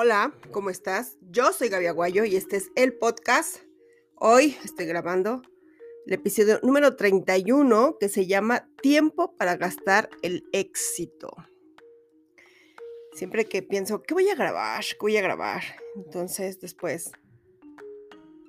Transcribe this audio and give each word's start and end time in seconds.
Hola, 0.00 0.32
¿cómo 0.52 0.70
estás? 0.70 1.16
Yo 1.22 1.52
soy 1.52 1.70
Gaby 1.70 1.86
Aguayo 1.86 2.24
y 2.24 2.36
este 2.36 2.56
es 2.56 2.70
el 2.76 2.92
podcast. 2.92 3.56
Hoy 4.14 4.56
estoy 4.62 4.86
grabando 4.86 5.42
el 6.06 6.12
episodio 6.12 6.60
número 6.62 6.94
31 6.94 7.96
que 7.98 8.08
se 8.08 8.28
llama 8.28 8.68
Tiempo 8.80 9.34
para 9.36 9.56
gastar 9.56 10.08
el 10.22 10.48
éxito. 10.52 11.34
Siempre 13.14 13.46
que 13.46 13.60
pienso, 13.64 14.00
¿qué 14.04 14.14
voy 14.14 14.28
a 14.28 14.36
grabar? 14.36 14.84
¿Qué 14.84 14.98
voy 15.00 15.16
a 15.16 15.22
grabar? 15.22 15.64
Entonces 15.96 16.60
después, 16.60 17.10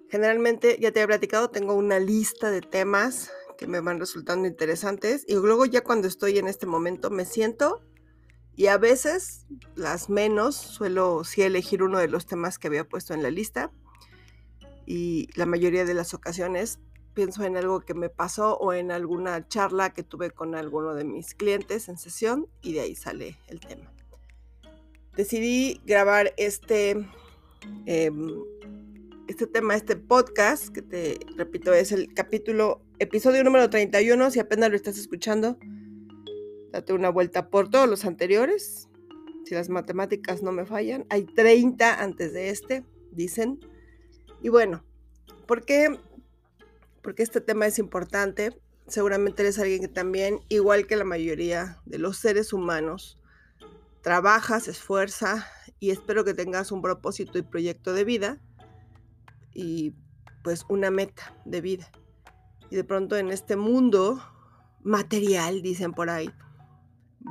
generalmente, 0.07 0.77
ya 0.79 0.91
te 0.91 1.01
he 1.01 1.07
platicado, 1.07 1.49
tengo 1.49 1.73
una 1.73 1.97
lista 1.99 2.51
de 2.51 2.61
temas 2.61 3.31
que 3.57 3.65
me 3.65 3.79
van 3.79 3.99
resultando 3.99 4.47
interesantes 4.47 5.25
y 5.27 5.33
luego 5.33 5.65
ya 5.65 5.81
cuando 5.81 6.07
estoy 6.07 6.37
en 6.37 6.47
este 6.47 6.67
momento 6.67 7.09
me 7.09 7.25
siento 7.25 7.81
y 8.59 8.67
a 8.67 8.77
veces, 8.77 9.45
las 9.75 10.09
menos, 10.09 10.53
suelo 10.53 11.23
sí 11.23 11.43
elegir 11.43 11.81
uno 11.81 11.97
de 11.97 12.09
los 12.09 12.25
temas 12.25 12.59
que 12.59 12.67
había 12.67 12.83
puesto 12.83 13.13
en 13.13 13.23
la 13.23 13.31
lista. 13.31 13.71
Y 14.85 15.29
la 15.35 15.45
mayoría 15.45 15.85
de 15.85 15.93
las 15.93 16.13
ocasiones 16.13 16.81
pienso 17.13 17.45
en 17.45 17.55
algo 17.55 17.79
que 17.79 17.93
me 17.93 18.09
pasó 18.09 18.57
o 18.57 18.73
en 18.73 18.91
alguna 18.91 19.47
charla 19.47 19.93
que 19.93 20.03
tuve 20.03 20.31
con 20.31 20.55
alguno 20.55 20.93
de 20.93 21.05
mis 21.05 21.35
clientes 21.35 21.87
en 21.87 21.97
sesión 21.97 22.49
y 22.61 22.73
de 22.73 22.81
ahí 22.81 22.95
sale 22.97 23.37
el 23.47 23.61
tema. 23.61 23.93
Decidí 25.15 25.79
grabar 25.85 26.33
este, 26.35 27.07
em, 27.85 28.43
este 29.29 29.47
tema, 29.47 29.75
este 29.75 29.95
podcast, 29.95 30.67
que 30.67 30.81
te 30.81 31.17
repito, 31.37 31.71
es 31.71 31.93
el 31.93 32.13
capítulo, 32.13 32.81
episodio 32.99 33.41
número 33.41 33.69
31, 33.69 34.31
si 34.31 34.41
apenas 34.41 34.69
lo 34.69 34.75
estás 34.75 34.97
escuchando 34.97 35.57
Date 36.71 36.93
una 36.93 37.09
vuelta 37.09 37.49
por 37.49 37.69
todos 37.69 37.89
los 37.89 38.05
anteriores. 38.05 38.87
Si 39.45 39.55
las 39.55 39.69
matemáticas 39.69 40.43
no 40.43 40.51
me 40.51 40.65
fallan, 40.65 41.05
hay 41.09 41.25
30 41.25 42.01
antes 42.01 42.33
de 42.33 42.49
este, 42.49 42.85
dicen. 43.11 43.59
Y 44.41 44.49
bueno, 44.49 44.83
¿por 45.47 45.65
qué? 45.65 45.99
Porque 47.01 47.23
este 47.23 47.41
tema 47.41 47.65
es 47.65 47.79
importante. 47.79 48.59
Seguramente 48.87 49.41
eres 49.41 49.59
alguien 49.59 49.81
que 49.81 49.87
también, 49.87 50.39
igual 50.49 50.87
que 50.87 50.95
la 50.95 51.03
mayoría 51.03 51.81
de 51.85 51.97
los 51.97 52.17
seres 52.17 52.53
humanos, 52.53 53.19
trabaja, 54.01 54.59
se 54.59 54.71
esfuerza 54.71 55.47
y 55.79 55.91
espero 55.91 56.23
que 56.23 56.33
tengas 56.33 56.71
un 56.71 56.81
propósito 56.81 57.37
y 57.37 57.41
proyecto 57.41 57.93
de 57.93 58.03
vida 58.03 58.41
y 59.53 59.93
pues 60.43 60.65
una 60.69 60.91
meta 60.91 61.35
de 61.45 61.61
vida. 61.61 61.91
Y 62.69 62.75
de 62.75 62.83
pronto 62.83 63.17
en 63.17 63.29
este 63.31 63.55
mundo 63.55 64.21
material, 64.83 65.61
dicen 65.61 65.93
por 65.93 66.09
ahí, 66.09 66.31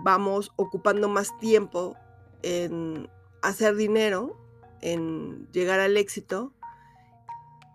vamos 0.03 0.53
ocupando 0.57 1.09
más 1.09 1.37
tiempo 1.39 1.97
en 2.43 3.09
hacer 3.43 3.77
dinero, 3.77 4.37
en 4.81 5.49
llegar 5.53 5.81
al 5.81 5.97
éxito 5.97 6.53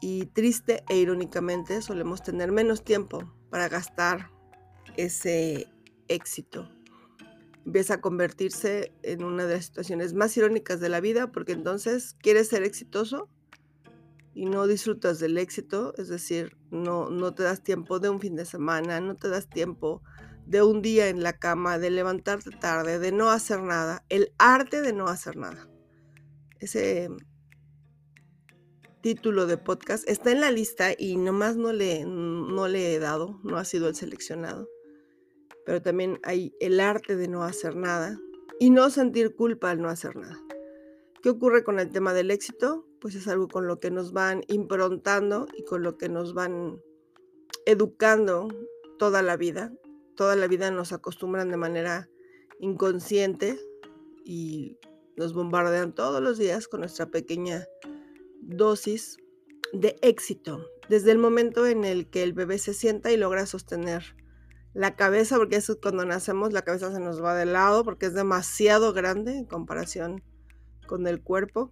y 0.01 0.25
triste 0.27 0.83
e 0.89 0.97
irónicamente 0.97 1.81
solemos 1.81 2.21
tener 2.21 2.51
menos 2.51 2.83
tiempo 2.83 3.31
para 3.49 3.69
gastar 3.69 4.29
ese 4.97 5.67
éxito. 6.07 6.69
Empieza 7.65 7.95
a 7.95 8.01
convertirse 8.01 8.91
en 9.03 9.23
una 9.23 9.45
de 9.45 9.55
las 9.55 9.65
situaciones 9.65 10.13
más 10.13 10.35
irónicas 10.35 10.81
de 10.81 10.89
la 10.89 10.99
vida 10.99 11.31
porque 11.31 11.53
entonces 11.53 12.15
quieres 12.19 12.49
ser 12.49 12.63
exitoso 12.63 13.29
y 14.33 14.45
no 14.45 14.67
disfrutas 14.67 15.19
del 15.19 15.37
éxito, 15.37 15.93
es 15.97 16.09
decir, 16.09 16.57
no, 16.71 17.09
no 17.09 17.33
te 17.33 17.43
das 17.43 17.63
tiempo 17.63 17.99
de 17.99 18.09
un 18.09 18.19
fin 18.19 18.35
de 18.35 18.45
semana, 18.45 18.99
no 18.99 19.15
te 19.15 19.29
das 19.29 19.47
tiempo 19.47 20.01
de 20.45 20.61
un 20.61 20.81
día 20.81 21.09
en 21.09 21.23
la 21.23 21.33
cama, 21.33 21.79
de 21.79 21.89
levantarte 21.89 22.51
tarde, 22.51 22.99
de 22.99 23.11
no 23.11 23.29
hacer 23.29 23.61
nada, 23.61 24.05
el 24.09 24.33
arte 24.37 24.81
de 24.81 24.93
no 24.93 25.07
hacer 25.07 25.37
nada. 25.37 25.69
Ese 26.59 27.09
título 29.01 29.47
de 29.47 29.57
podcast 29.57 30.07
está 30.07 30.31
en 30.31 30.41
la 30.41 30.51
lista 30.51 30.91
y 30.97 31.17
nomás 31.17 31.57
no 31.57 31.73
le, 31.73 32.05
no 32.05 32.67
le 32.67 32.93
he 32.93 32.99
dado, 32.99 33.39
no 33.43 33.57
ha 33.57 33.65
sido 33.65 33.87
el 33.87 33.95
seleccionado. 33.95 34.69
Pero 35.65 35.81
también 35.81 36.19
hay 36.23 36.53
el 36.59 36.79
arte 36.79 37.15
de 37.15 37.27
no 37.27 37.43
hacer 37.43 37.75
nada 37.75 38.19
y 38.59 38.69
no 38.69 38.89
sentir 38.89 39.35
culpa 39.35 39.71
al 39.71 39.81
no 39.81 39.89
hacer 39.89 40.15
nada. 40.15 40.39
¿Qué 41.21 41.29
ocurre 41.29 41.63
con 41.63 41.79
el 41.79 41.89
tema 41.89 42.13
del 42.13 42.31
éxito? 42.31 42.85
Pues 42.99 43.15
es 43.15 43.27
algo 43.27 43.47
con 43.47 43.67
lo 43.67 43.79
que 43.79 43.91
nos 43.91 44.11
van 44.11 44.43
improntando 44.47 45.47
y 45.57 45.63
con 45.63 45.83
lo 45.83 45.97
que 45.97 46.09
nos 46.09 46.33
van 46.33 46.81
educando 47.65 48.49
toda 48.99 49.21
la 49.21 49.37
vida 49.37 49.73
toda 50.15 50.35
la 50.35 50.47
vida 50.47 50.71
nos 50.71 50.93
acostumbran 50.93 51.49
de 51.49 51.57
manera 51.57 52.09
inconsciente 52.59 53.59
y 54.23 54.77
nos 55.15 55.33
bombardean 55.33 55.93
todos 55.93 56.21
los 56.21 56.37
días 56.37 56.67
con 56.67 56.81
nuestra 56.81 57.07
pequeña 57.07 57.67
dosis 58.41 59.17
de 59.73 59.97
éxito. 60.01 60.65
Desde 60.89 61.11
el 61.11 61.17
momento 61.17 61.65
en 61.65 61.83
el 61.83 62.09
que 62.09 62.23
el 62.23 62.33
bebé 62.33 62.57
se 62.57 62.73
sienta 62.73 63.11
y 63.11 63.17
logra 63.17 63.45
sostener 63.45 64.15
la 64.73 64.95
cabeza, 64.95 65.37
porque 65.37 65.57
eso 65.57 65.79
cuando 65.79 66.05
nacemos 66.05 66.51
la 66.51 66.63
cabeza 66.63 66.91
se 66.91 66.99
nos 66.99 67.23
va 67.23 67.35
de 67.35 67.45
lado 67.45 67.83
porque 67.83 68.07
es 68.07 68.13
demasiado 68.13 68.91
grande 68.93 69.37
en 69.37 69.45
comparación 69.45 70.23
con 70.87 71.07
el 71.07 71.21
cuerpo. 71.21 71.71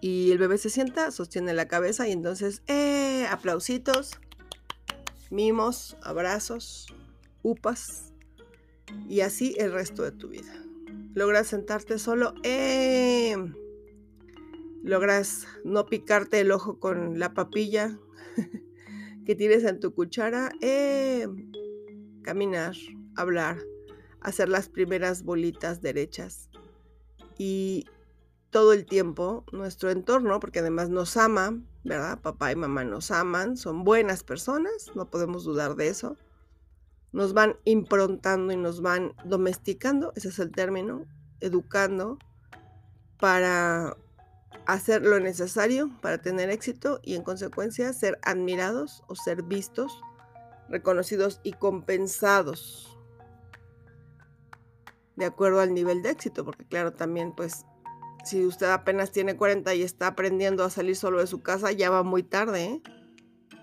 Y 0.00 0.30
el 0.30 0.38
bebé 0.38 0.58
se 0.58 0.70
sienta, 0.70 1.10
sostiene 1.10 1.52
la 1.54 1.66
cabeza 1.66 2.06
y 2.06 2.12
entonces, 2.12 2.62
eh, 2.68 3.26
aplausitos, 3.30 4.20
mimos, 5.30 5.96
abrazos, 6.02 6.86
upas 7.42 8.12
y 9.08 9.20
así 9.20 9.54
el 9.58 9.72
resto 9.72 10.02
de 10.02 10.12
tu 10.12 10.28
vida. 10.28 10.52
Logras 11.14 11.48
sentarte 11.48 11.98
solo, 11.98 12.34
eh, 12.42 13.36
logras 14.82 15.46
no 15.64 15.86
picarte 15.86 16.40
el 16.40 16.52
ojo 16.52 16.78
con 16.78 17.18
la 17.18 17.34
papilla 17.34 17.98
que 19.26 19.34
tienes 19.34 19.64
en 19.64 19.80
tu 19.80 19.94
cuchara, 19.94 20.52
eh, 20.60 21.26
caminar, 22.22 22.74
hablar, 23.16 23.58
hacer 24.20 24.48
las 24.48 24.68
primeras 24.68 25.22
bolitas 25.22 25.82
derechas 25.82 26.48
y 27.36 27.86
todo 28.50 28.72
el 28.72 28.86
tiempo 28.86 29.44
nuestro 29.52 29.90
entorno, 29.90 30.40
porque 30.40 30.60
además 30.60 30.88
nos 30.88 31.16
ama, 31.16 31.60
¿verdad? 31.84 32.20
Papá 32.20 32.52
y 32.52 32.56
mamá 32.56 32.84
nos 32.84 33.10
aman, 33.10 33.56
son 33.56 33.84
buenas 33.84 34.24
personas, 34.24 34.92
no 34.94 35.10
podemos 35.10 35.44
dudar 35.44 35.74
de 35.76 35.88
eso 35.88 36.16
nos 37.12 37.32
van 37.32 37.56
improntando 37.64 38.52
y 38.52 38.56
nos 38.56 38.82
van 38.82 39.14
domesticando, 39.24 40.12
ese 40.16 40.28
es 40.28 40.38
el 40.38 40.52
término, 40.52 41.06
educando 41.40 42.18
para 43.18 43.96
hacer 44.66 45.02
lo 45.02 45.18
necesario 45.18 45.90
para 46.02 46.18
tener 46.18 46.50
éxito 46.50 47.00
y 47.02 47.14
en 47.14 47.22
consecuencia 47.22 47.92
ser 47.92 48.18
admirados 48.22 49.02
o 49.08 49.14
ser 49.14 49.42
vistos, 49.42 50.02
reconocidos 50.68 51.40
y 51.42 51.52
compensados 51.52 52.98
de 55.16 55.24
acuerdo 55.24 55.60
al 55.60 55.74
nivel 55.74 56.02
de 56.02 56.10
éxito, 56.10 56.44
porque 56.44 56.64
claro, 56.64 56.92
también 56.92 57.32
pues 57.32 57.66
si 58.24 58.44
usted 58.44 58.70
apenas 58.70 59.10
tiene 59.10 59.36
40 59.36 59.74
y 59.74 59.82
está 59.82 60.08
aprendiendo 60.08 60.62
a 60.62 60.70
salir 60.70 60.94
solo 60.94 61.18
de 61.18 61.26
su 61.26 61.42
casa, 61.42 61.72
ya 61.72 61.90
va 61.90 62.02
muy 62.04 62.22
tarde, 62.22 62.64
¿eh? 62.64 62.82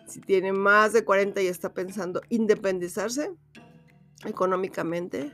Si 0.07 0.21
tiene 0.21 0.53
más 0.53 0.93
de 0.93 1.03
40 1.03 1.41
y 1.41 1.47
está 1.47 1.73
pensando 1.73 2.21
independizarse 2.29 3.31
económicamente, 4.25 5.31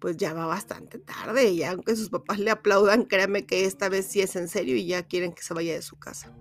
pues 0.00 0.16
ya 0.16 0.32
va 0.32 0.46
bastante 0.46 0.98
tarde 0.98 1.50
y 1.50 1.62
aunque 1.64 1.96
sus 1.96 2.10
papás 2.10 2.38
le 2.38 2.50
aplaudan, 2.50 3.04
créame 3.04 3.46
que 3.46 3.64
esta 3.64 3.88
vez 3.88 4.06
sí 4.06 4.20
es 4.20 4.36
en 4.36 4.48
serio 4.48 4.76
y 4.76 4.86
ya 4.86 5.02
quieren 5.02 5.32
que 5.32 5.42
se 5.42 5.54
vaya 5.54 5.74
de 5.74 5.82
su 5.82 5.98
casa. 5.98 6.32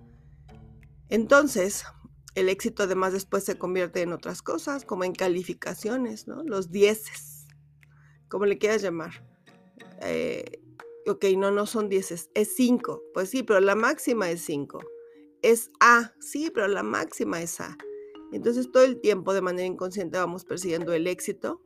Entonces, 1.09 1.85
el 2.35 2.50
éxito 2.50 2.83
además 2.83 3.13
después 3.13 3.44
se 3.44 3.57
convierte 3.57 4.01
en 4.01 4.13
otras 4.13 4.41
cosas, 4.41 4.85
como 4.85 5.03
en 5.03 5.13
calificaciones, 5.13 6.27
¿no? 6.27 6.44
Los 6.44 6.72
dieces, 6.72 7.47
como 8.27 8.45
le 8.45 8.57
quieras 8.57 8.81
llamar. 8.81 9.25
Eh, 10.01 10.62
ok, 11.07 11.25
no, 11.38 11.51
no 11.51 11.65
son 11.65 11.89
dieces, 11.89 12.30
es 12.36 12.56
cinco. 12.56 13.01
Pues 13.13 13.30
sí, 13.30 13.44
pero 13.44 13.59
la 13.59 13.75
máxima 13.75 14.30
es 14.30 14.42
cinco 14.42 14.81
es 15.42 15.69
A, 15.80 16.13
sí, 16.19 16.51
pero 16.54 16.68
la 16.68 16.84
máxima 16.84 17.42
es 17.42 17.60
A. 17.62 17.78
Entonces 18.31 18.72
todo 18.72 18.84
el 18.84 19.00
tiempo 19.00 19.34
de 19.34 19.42
manera 19.42 19.66
inconsciente 19.66 20.18
vamos 20.18 20.44
persiguiendo 20.44 20.94
el 20.94 21.07
éxito 21.07 21.62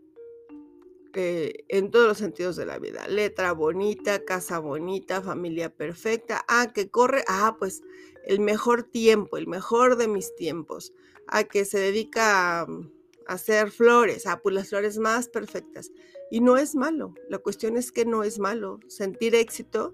eh, 1.14 1.66
en 1.68 1.92
todos 1.92 2.08
los 2.08 2.18
sentidos 2.18 2.56
de 2.56 2.66
la 2.66 2.80
vida. 2.80 3.08
Letra 3.08 3.52
bonita, 3.52 4.24
casa 4.24 4.60
bonita, 4.60 5.22
familia 5.22 5.74
perfecta. 5.74 6.46
Ah, 6.48 6.72
que 6.74 6.90
corre. 6.90 7.24
Ah, 7.28 7.58
pues 7.60 7.82
el 8.26 8.40
mejor 8.40 8.84
tiempo, 8.84 9.38
el 9.38 9.48
mejor 9.48 9.98
de 9.98 10.08
mis 10.08 10.36
tiempos. 10.36 10.94
Ah, 11.28 11.44
que 11.44 11.66
se 11.66 11.80
dedica 11.80 12.62
a, 12.62 12.64
a 12.64 13.34
hacer 13.34 13.72
flores. 13.72 14.26
Ah, 14.28 14.40
pues 14.42 14.56
las 14.56 14.70
flores 14.70 15.00
más 15.00 15.28
perfectas. 15.28 15.92
Y 16.30 16.40
no 16.40 16.58
es 16.58 16.76
malo. 16.76 17.14
La 17.28 17.40
cuestión 17.40 17.76
es 17.76 17.92
que 17.92 18.06
no 18.06 18.24
es 18.24 18.40
malo. 18.40 18.80
Sentir 18.88 19.36
éxito 19.36 19.94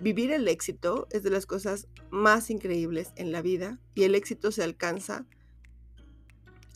Vivir 0.00 0.32
el 0.32 0.48
éxito 0.48 1.06
es 1.10 1.22
de 1.22 1.30
las 1.30 1.44
cosas 1.44 1.86
más 2.10 2.48
increíbles 2.48 3.12
en 3.16 3.32
la 3.32 3.42
vida 3.42 3.78
y 3.94 4.04
el 4.04 4.14
éxito 4.14 4.50
se 4.50 4.62
alcanza, 4.62 5.26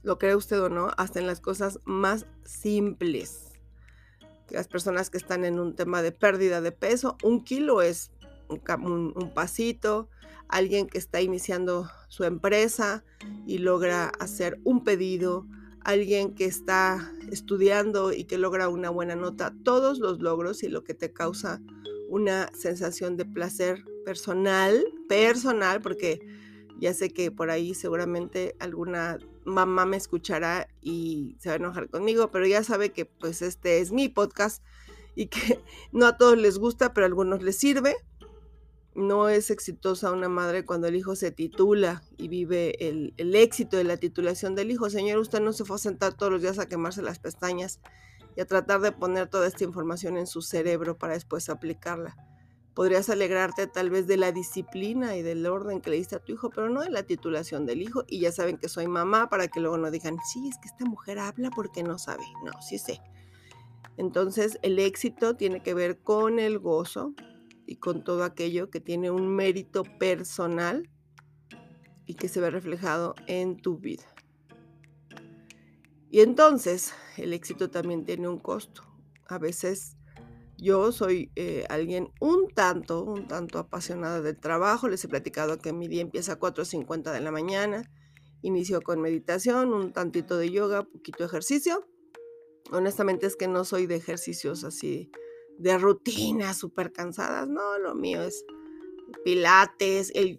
lo 0.03 0.19
cree 0.19 0.37
usted 0.37 0.61
o 0.61 0.69
no, 0.69 0.91
hasta 0.99 1.21
en 1.21 1.27
las 1.27 1.41
cosas 1.41 1.79
más 1.85 2.27
simples. 2.45 3.53
Las 4.51 4.69
personas 4.69 5.09
que 5.09 5.17
están 5.17 5.47
en 5.47 5.59
un 5.59 5.75
tema 5.75 6.03
de 6.03 6.13
pérdida 6.13 6.61
de 6.61 6.71
peso, 6.71 7.17
un 7.23 7.43
kilo 7.43 7.81
es 7.81 8.11
un, 8.49 9.33
pasito, 9.35 10.11
alguien 10.49 10.87
que 10.87 10.99
está 10.99 11.23
iniciando 11.23 11.89
su 12.09 12.25
empresa 12.25 13.05
y 13.47 13.57
logra 13.57 14.09
hacer 14.21 14.61
un 14.65 14.85
pedido, 14.85 15.47
alguien 15.81 16.35
que 16.35 16.45
está 16.45 17.11
estudiando 17.33 18.13
y 18.13 18.25
que 18.25 18.37
logra 18.37 18.69
una 18.69 18.91
buena 18.91 19.17
nota, 19.17 19.55
todos 19.65 19.99
los 19.99 20.21
logros 20.21 20.63
y 20.63 20.69
lo 20.69 20.85
que 20.85 20.93
te 20.93 21.11
causa 21.15 21.63
una 22.15 22.49
sensación 22.55 23.17
de 23.17 23.25
placer 23.25 23.85
personal, 24.05 24.85
personal, 25.09 25.83
porque 25.83 26.21
ya 26.79 26.95
sé 26.95 27.11
que 27.11 27.33
por 27.33 27.51
ahí 27.51 27.75
seguramente 27.75 28.55
alguna 28.61 29.19
mamá 29.45 29.85
me 29.85 29.97
escuchará 29.97 30.69
y 30.81 31.37
se 31.41 31.49
va 31.49 31.55
a 31.55 31.57
enojar 31.57 31.91
conmigo, 31.91 32.31
pero 32.31 32.47
ya 32.47 32.63
sabe 32.63 32.91
que 32.91 33.05
pues 33.05 33.43
este 33.43 33.81
es 33.81 33.91
mi 33.91 34.09
podcast 34.09 34.63
y 35.17 35.27
que 35.27 35.59
no 35.93 36.07
a 36.07 36.17
todos 36.17 36.39
les 36.39 36.59
gusta, 36.59 36.95
pero 36.95 37.05
a 37.05 37.09
algunos 37.09 37.43
les 37.43 37.59
sirve. 37.59 37.97
No 38.95 39.29
es 39.29 39.51
exitosa 39.51 40.13
una 40.13 40.29
madre 40.29 40.65
cuando 40.65 40.87
el 40.87 40.95
hijo 40.95 41.17
se 41.17 41.33
titula 41.33 42.05
y 42.17 42.29
vive 42.29 42.77
el, 42.89 43.13
el, 43.17 43.35
éxito 43.35 43.77
de 43.77 43.83
la 43.83 43.97
titulación 43.97 44.55
del 44.55 44.71
hijo. 44.71 44.89
Señor, 44.89 45.19
usted 45.19 45.41
no 45.41 45.53
se 45.53 45.65
fue 45.65 45.75
a 45.75 45.79
sentar 45.81 46.15
todos 46.15 46.31
los 46.31 46.43
días 46.43 46.61
a 46.61 46.69
quemarse 46.69 47.03
las 47.03 47.19
pestañas 47.19 47.81
y 48.37 48.41
a 48.41 48.47
tratar 48.47 48.81
de 48.81 48.93
poner 48.93 49.29
toda 49.29 49.47
esta 49.47 49.65
información 49.65 50.17
en 50.17 50.27
su 50.27 50.43
cerebro 50.43 50.99
para 50.99 51.15
después 51.15 51.49
aplicarla. 51.49 52.17
Podrías 52.75 53.09
alegrarte 53.09 53.69
tal 53.69 53.91
vez 53.91 54.09
de 54.09 54.17
la 54.17 54.33
disciplina 54.33 55.17
y 55.17 55.23
del 55.23 55.47
orden 55.47 55.81
que 55.81 55.91
le 55.91 55.97
diste 55.97 56.17
a 56.17 56.19
tu 56.19 56.33
hijo, 56.33 56.51
pero 56.51 56.69
no 56.69 56.81
de 56.81 56.91
la 56.91 57.05
titulación 57.05 57.67
del 57.67 57.83
hijo. 57.83 58.03
Y 58.09 58.21
ya 58.21 58.33
saben 58.33 58.59
que 58.59 58.69
soy 58.69 58.89
mamá 58.89 59.29
para 59.29 59.47
que 59.47 59.61
luego 59.61 59.79
no 59.79 59.93
digan, 59.93 60.17
sí, 60.33 60.49
es 60.49 60.59
que 60.59 60.67
esta 60.67 60.85
mujer 60.85 61.21
habla 61.21 61.51
porque 61.51 61.85
no 61.85 61.99
sabe. 61.99 62.25
No, 62.45 62.51
sí 62.61 62.79
sé. 62.79 63.01
Entonces 63.97 64.59
el 64.63 64.81
éxito 64.81 65.37
tiene 65.37 65.63
que 65.63 65.73
ver 65.73 66.01
con 66.01 66.41
el 66.41 66.59
gozo 66.59 67.15
y 67.65 67.77
con 67.77 68.03
todo 68.03 68.25
aquello 68.25 68.71
que 68.71 68.81
tiene 68.81 69.11
un 69.11 69.29
mérito 69.29 69.85
personal 69.85 70.91
y 72.07 72.15
que 72.15 72.29
se 72.29 72.41
ve 72.41 72.51
reflejado 72.51 73.15
en 73.29 73.57
tu 73.57 73.79
vida. 73.79 74.14
Y 76.15 76.21
entonces 76.21 76.95
el 77.17 77.33
éxito 77.33 77.73
también 77.73 78.05
tiene 78.05 78.29
un 78.29 78.39
costo. 78.39 78.85
A 79.27 79.37
veces 79.37 79.97
yo 80.57 80.93
soy 80.93 81.33
eh, 81.35 81.65
alguien 81.69 82.13
un 82.21 82.47
tanto, 82.55 83.03
un 83.03 83.27
tanto 83.27 83.59
apasionada 83.59 84.21
del 84.21 84.39
trabajo. 84.39 84.87
Les 84.87 85.05
he 85.05 85.09
platicado 85.09 85.59
que 85.59 85.73
mi 85.73 85.89
día 85.89 86.03
empieza 86.03 86.35
a 86.35 86.39
4.50 86.39 87.11
de 87.11 87.21
la 87.21 87.33
mañana. 87.33 87.91
Inicio 88.43 88.81
con 88.81 89.01
meditación, 89.01 89.73
un 89.73 89.93
tantito 89.93 90.37
de 90.37 90.53
yoga, 90.53 90.85
poquito 90.85 91.25
ejercicio. 91.25 91.85
Honestamente 92.71 93.27
es 93.27 93.35
que 93.35 93.49
no 93.49 93.65
soy 93.65 93.89
de 93.89 93.97
ejercicios 93.97 94.63
así, 94.63 95.11
de 95.59 95.77
rutinas 95.79 96.57
súper 96.57 96.93
cansadas. 96.93 97.49
No, 97.49 97.77
lo 97.81 97.97
mío 97.97 98.23
es 98.23 98.45
pilates. 99.25 100.13
El 100.15 100.39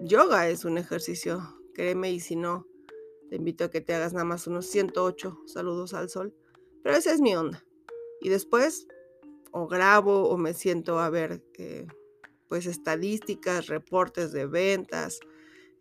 yoga 0.00 0.48
es 0.48 0.64
un 0.64 0.78
ejercicio, 0.78 1.42
créeme, 1.74 2.10
y 2.10 2.20
si 2.20 2.36
no, 2.36 2.64
te 3.28 3.36
invito 3.36 3.64
a 3.64 3.70
que 3.70 3.80
te 3.80 3.94
hagas 3.94 4.12
nada 4.12 4.24
más 4.24 4.46
unos 4.46 4.66
108 4.66 5.42
saludos 5.46 5.94
al 5.94 6.08
sol. 6.08 6.34
Pero 6.82 6.96
esa 6.96 7.12
es 7.12 7.20
mi 7.20 7.34
onda. 7.34 7.64
Y 8.20 8.28
después 8.28 8.86
o 9.50 9.66
grabo 9.66 10.28
o 10.28 10.36
me 10.36 10.54
siento 10.54 10.98
a 10.98 11.10
ver 11.10 11.42
eh, 11.58 11.86
pues 12.48 12.66
estadísticas, 12.66 13.66
reportes 13.66 14.32
de 14.32 14.46
ventas, 14.46 15.20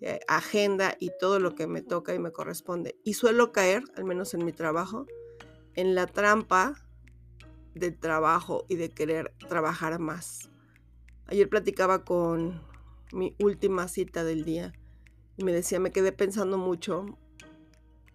eh, 0.01 0.19
agenda 0.27 0.95
y 0.99 1.11
todo 1.19 1.39
lo 1.39 1.55
que 1.55 1.67
me 1.67 1.81
toca 1.81 2.13
y 2.13 2.19
me 2.19 2.31
corresponde. 2.31 2.97
Y 3.03 3.13
suelo 3.13 3.51
caer, 3.51 3.83
al 3.95 4.03
menos 4.03 4.33
en 4.33 4.45
mi 4.45 4.51
trabajo, 4.51 5.05
en 5.75 5.95
la 5.95 6.07
trampa 6.07 6.75
del 7.73 7.97
trabajo 7.97 8.65
y 8.67 8.75
de 8.75 8.89
querer 8.89 9.33
trabajar 9.47 9.99
más. 9.99 10.49
Ayer 11.27 11.49
platicaba 11.49 12.03
con 12.03 12.61
mi 13.11 13.35
última 13.39 13.87
cita 13.87 14.23
del 14.23 14.43
día 14.43 14.73
y 15.35 15.43
me 15.43 15.51
decía, 15.51 15.79
me 15.79 15.91
quedé 15.91 16.11
pensando 16.11 16.57
mucho 16.57 17.17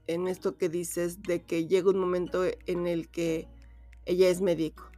en 0.06 0.28
esto 0.28 0.56
que 0.56 0.68
dices 0.68 1.22
de 1.22 1.42
que 1.42 1.66
llega 1.66 1.90
un 1.90 1.98
momento 1.98 2.44
en 2.66 2.86
el 2.86 3.08
que 3.08 3.48
ella 4.06 4.28
es 4.28 4.40
médico 4.40 4.92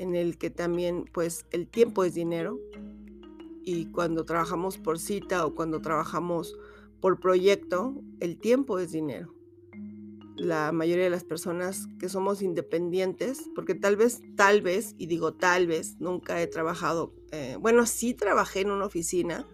en 0.00 0.16
el 0.16 0.38
que 0.38 0.48
también 0.48 1.04
pues 1.12 1.44
el 1.50 1.68
tiempo 1.68 2.04
es 2.04 2.14
dinero 2.14 2.58
y 3.62 3.84
cuando 3.92 4.24
trabajamos 4.24 4.78
por 4.78 4.98
cita 4.98 5.44
o 5.44 5.54
cuando 5.54 5.82
trabajamos 5.82 6.56
por 7.02 7.20
proyecto, 7.20 8.00
el 8.18 8.38
tiempo 8.38 8.78
es 8.78 8.92
dinero. 8.92 9.34
La 10.36 10.72
mayoría 10.72 11.04
de 11.04 11.10
las 11.10 11.24
personas 11.24 11.86
que 11.98 12.08
somos 12.08 12.40
independientes, 12.40 13.50
porque 13.54 13.74
tal 13.74 13.96
vez, 13.96 14.22
tal 14.36 14.62
vez, 14.62 14.94
y 14.96 15.06
digo 15.06 15.34
tal 15.34 15.66
vez, 15.66 16.00
nunca 16.00 16.40
he 16.40 16.46
trabajado, 16.46 17.12
eh, 17.30 17.58
bueno, 17.60 17.84
sí 17.84 18.14
trabajé 18.14 18.60
en 18.60 18.70
una 18.70 18.86
oficina, 18.86 19.46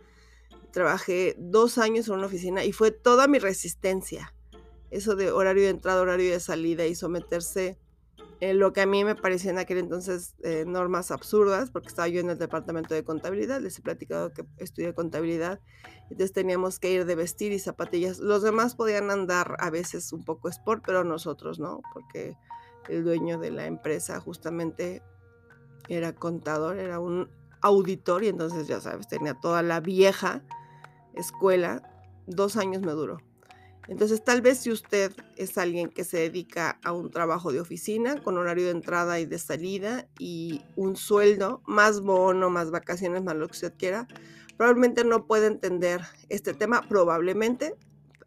trabajé 0.71 1.35
dos 1.41 1.79
años 1.79 2.07
en 2.07 2.15
una 2.15 2.27
oficina 2.27 2.65
y 2.65 2.71
fue 2.71 2.93
toda 2.93 3.27
mi 3.27 3.41
resistencia. 3.41 4.33
Eso 4.91 5.17
de 5.17 5.31
horario 5.31 5.65
de 5.65 5.71
entrada, 5.71 6.01
horario 6.01 6.33
de 6.33 6.41
salida 6.41 6.87
y 6.87 6.95
someterse 6.95 7.79
eh, 8.41 8.53
lo 8.53 8.75
que 8.75 8.83
a 8.83 8.87
mí 8.87 9.03
me 9.03 9.15
parecía 9.15 9.51
en 9.51 9.59
aquel 9.59 9.79
entonces 9.79 10.35
eh, 10.43 10.65
normas 10.67 11.11
absurdas, 11.11 11.71
porque 11.71 11.89
estaba 11.89 12.09
yo 12.09 12.21
en 12.21 12.29
el 12.29 12.39
departamento 12.39 12.93
de 12.93 13.03
contabilidad, 13.03 13.61
les 13.61 13.79
he 13.79 13.83
platicado 13.83 14.33
que 14.35 14.45
estudié 14.59 14.93
contabilidad, 14.95 15.61
entonces 16.03 16.33
teníamos 16.33 16.79
que 16.79 16.93
ir 16.93 17.07
de 17.07 17.15
vestir 17.15 17.53
y 17.53 17.59
zapatillas. 17.59 18.19
Los 18.19 18.43
demás 18.43 18.75
podían 18.75 19.11
andar 19.11 19.57
a 19.59 19.71
veces 19.71 20.13
un 20.13 20.23
poco 20.23 20.51
sport, 20.51 20.83
pero 20.85 21.03
nosotros 21.03 21.59
no, 21.59 21.81
porque 21.95 22.37
el 22.91 23.05
dueño 23.05 23.39
de 23.39 23.53
la 23.53 23.67
empresa 23.67 24.21
justamente 24.21 25.03
era 25.89 26.15
contador, 26.15 26.77
era 26.77 27.01
un 27.01 27.31
auditor 27.63 28.23
y 28.23 28.29
entonces 28.29 28.69
ya 28.69 28.81
sabes, 28.81 29.09
tenía 29.09 29.33
toda 29.35 29.63
la 29.63 29.81
vieja 29.81 30.43
escuela, 31.15 31.83
dos 32.27 32.59
años 32.59 32.83
me 32.83 32.93
duró. 32.93 33.19
Entonces, 33.89 34.25
tal 34.25 34.43
vez 34.43 34.59
si 34.59 34.71
usted 34.71 35.13
es 35.37 35.57
alguien 35.59 35.89
que 35.91 36.05
se 36.05 36.19
dedica 36.19 36.79
a 36.83 36.93
un 36.93 37.11
trabajo 37.11 37.53
de 37.53 37.61
oficina 37.61 38.21
con 38.21 38.37
horario 38.37 38.65
de 38.65 38.73
entrada 38.73 39.21
y 39.21 39.27
de 39.27 39.39
salida 39.39 40.09
y 40.19 40.63
un 40.75 40.97
sueldo, 40.97 41.63
más 41.67 42.01
bono, 42.01 42.51
más 42.51 42.71
vacaciones, 42.71 43.23
más 43.23 43.37
lo 43.37 43.47
que 43.47 43.53
usted 43.53 43.75
quiera, 43.79 44.09
probablemente 44.57 45.05
no 45.05 45.27
puede 45.27 45.47
entender 45.47 46.01
este 46.29 46.53
tema, 46.53 46.83
probablemente, 46.89 47.77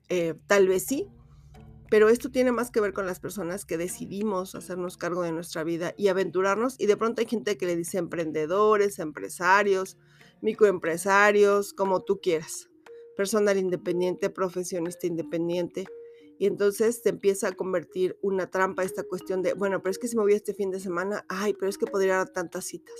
eh, 0.08 0.36
tal 0.48 0.68
vez 0.68 0.86
sí, 0.86 1.08
pero 1.90 2.08
esto 2.08 2.30
tiene 2.30 2.52
más 2.52 2.72
que 2.72 2.82
ver 2.82 2.94
con 2.94 3.06
las 3.06 3.20
personas 3.20 3.66
que 3.66 3.78
decidimos 3.78 4.56
hacernos 4.56 4.96
cargo 4.96 5.24
de 5.24 5.32
nuestra 5.32 5.64
vida 5.64 5.94
y 5.98 6.08
aventurarnos 6.08 6.76
y 6.80 6.86
de 6.86 6.96
pronto 6.96 7.20
hay 7.20 7.28
gente 7.28 7.58
que 7.58 7.66
le 7.66 7.76
dice 7.76 7.98
emprendedores, 7.98 9.00
empresarios, 9.00 9.98
microempresarios, 10.42 11.74
como 11.74 12.02
tú 12.02 12.22
quieras 12.22 12.70
personal 13.20 13.58
independiente, 13.58 14.30
profesionista 14.30 15.06
independiente. 15.06 15.86
Y 16.38 16.46
entonces 16.46 17.02
se 17.04 17.10
empieza 17.10 17.50
a 17.50 17.52
convertir 17.52 18.18
una 18.22 18.50
trampa 18.50 18.86
esta 18.86 19.04
cuestión 19.04 19.42
de, 19.42 19.52
bueno, 19.52 19.82
pero 19.82 19.92
es 19.92 20.00
que 20.00 20.08
si 20.08 20.16
me 20.16 20.24
voy 20.24 20.36
este 20.36 20.54
fin 20.54 20.72
de 20.72 20.80
semana, 20.80 21.26
ay, 21.28 21.54
pero 21.54 21.70
es 21.70 21.78
que 21.78 21.86
podría 21.86 22.16
dar 22.16 22.30
tantas 22.30 22.64
citas. 22.64 22.96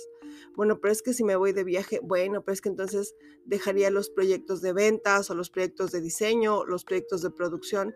Bueno, 0.54 0.78
pero 0.78 0.92
es 0.92 1.00
que 1.00 1.14
si 1.14 1.24
me 1.24 1.36
voy 1.36 1.54
de 1.54 1.64
viaje, 1.64 2.00
bueno, 2.02 2.44
pero 2.44 2.52
es 2.52 2.60
que 2.60 2.68
entonces 2.68 3.14
dejaría 3.46 3.88
los 3.88 4.10
proyectos 4.10 4.60
de 4.60 4.74
ventas 4.74 5.30
o 5.30 5.34
los 5.34 5.48
proyectos 5.48 5.90
de 5.90 6.02
diseño, 6.02 6.66
los 6.66 6.84
proyectos 6.84 7.22
de 7.22 7.30
producción. 7.30 7.94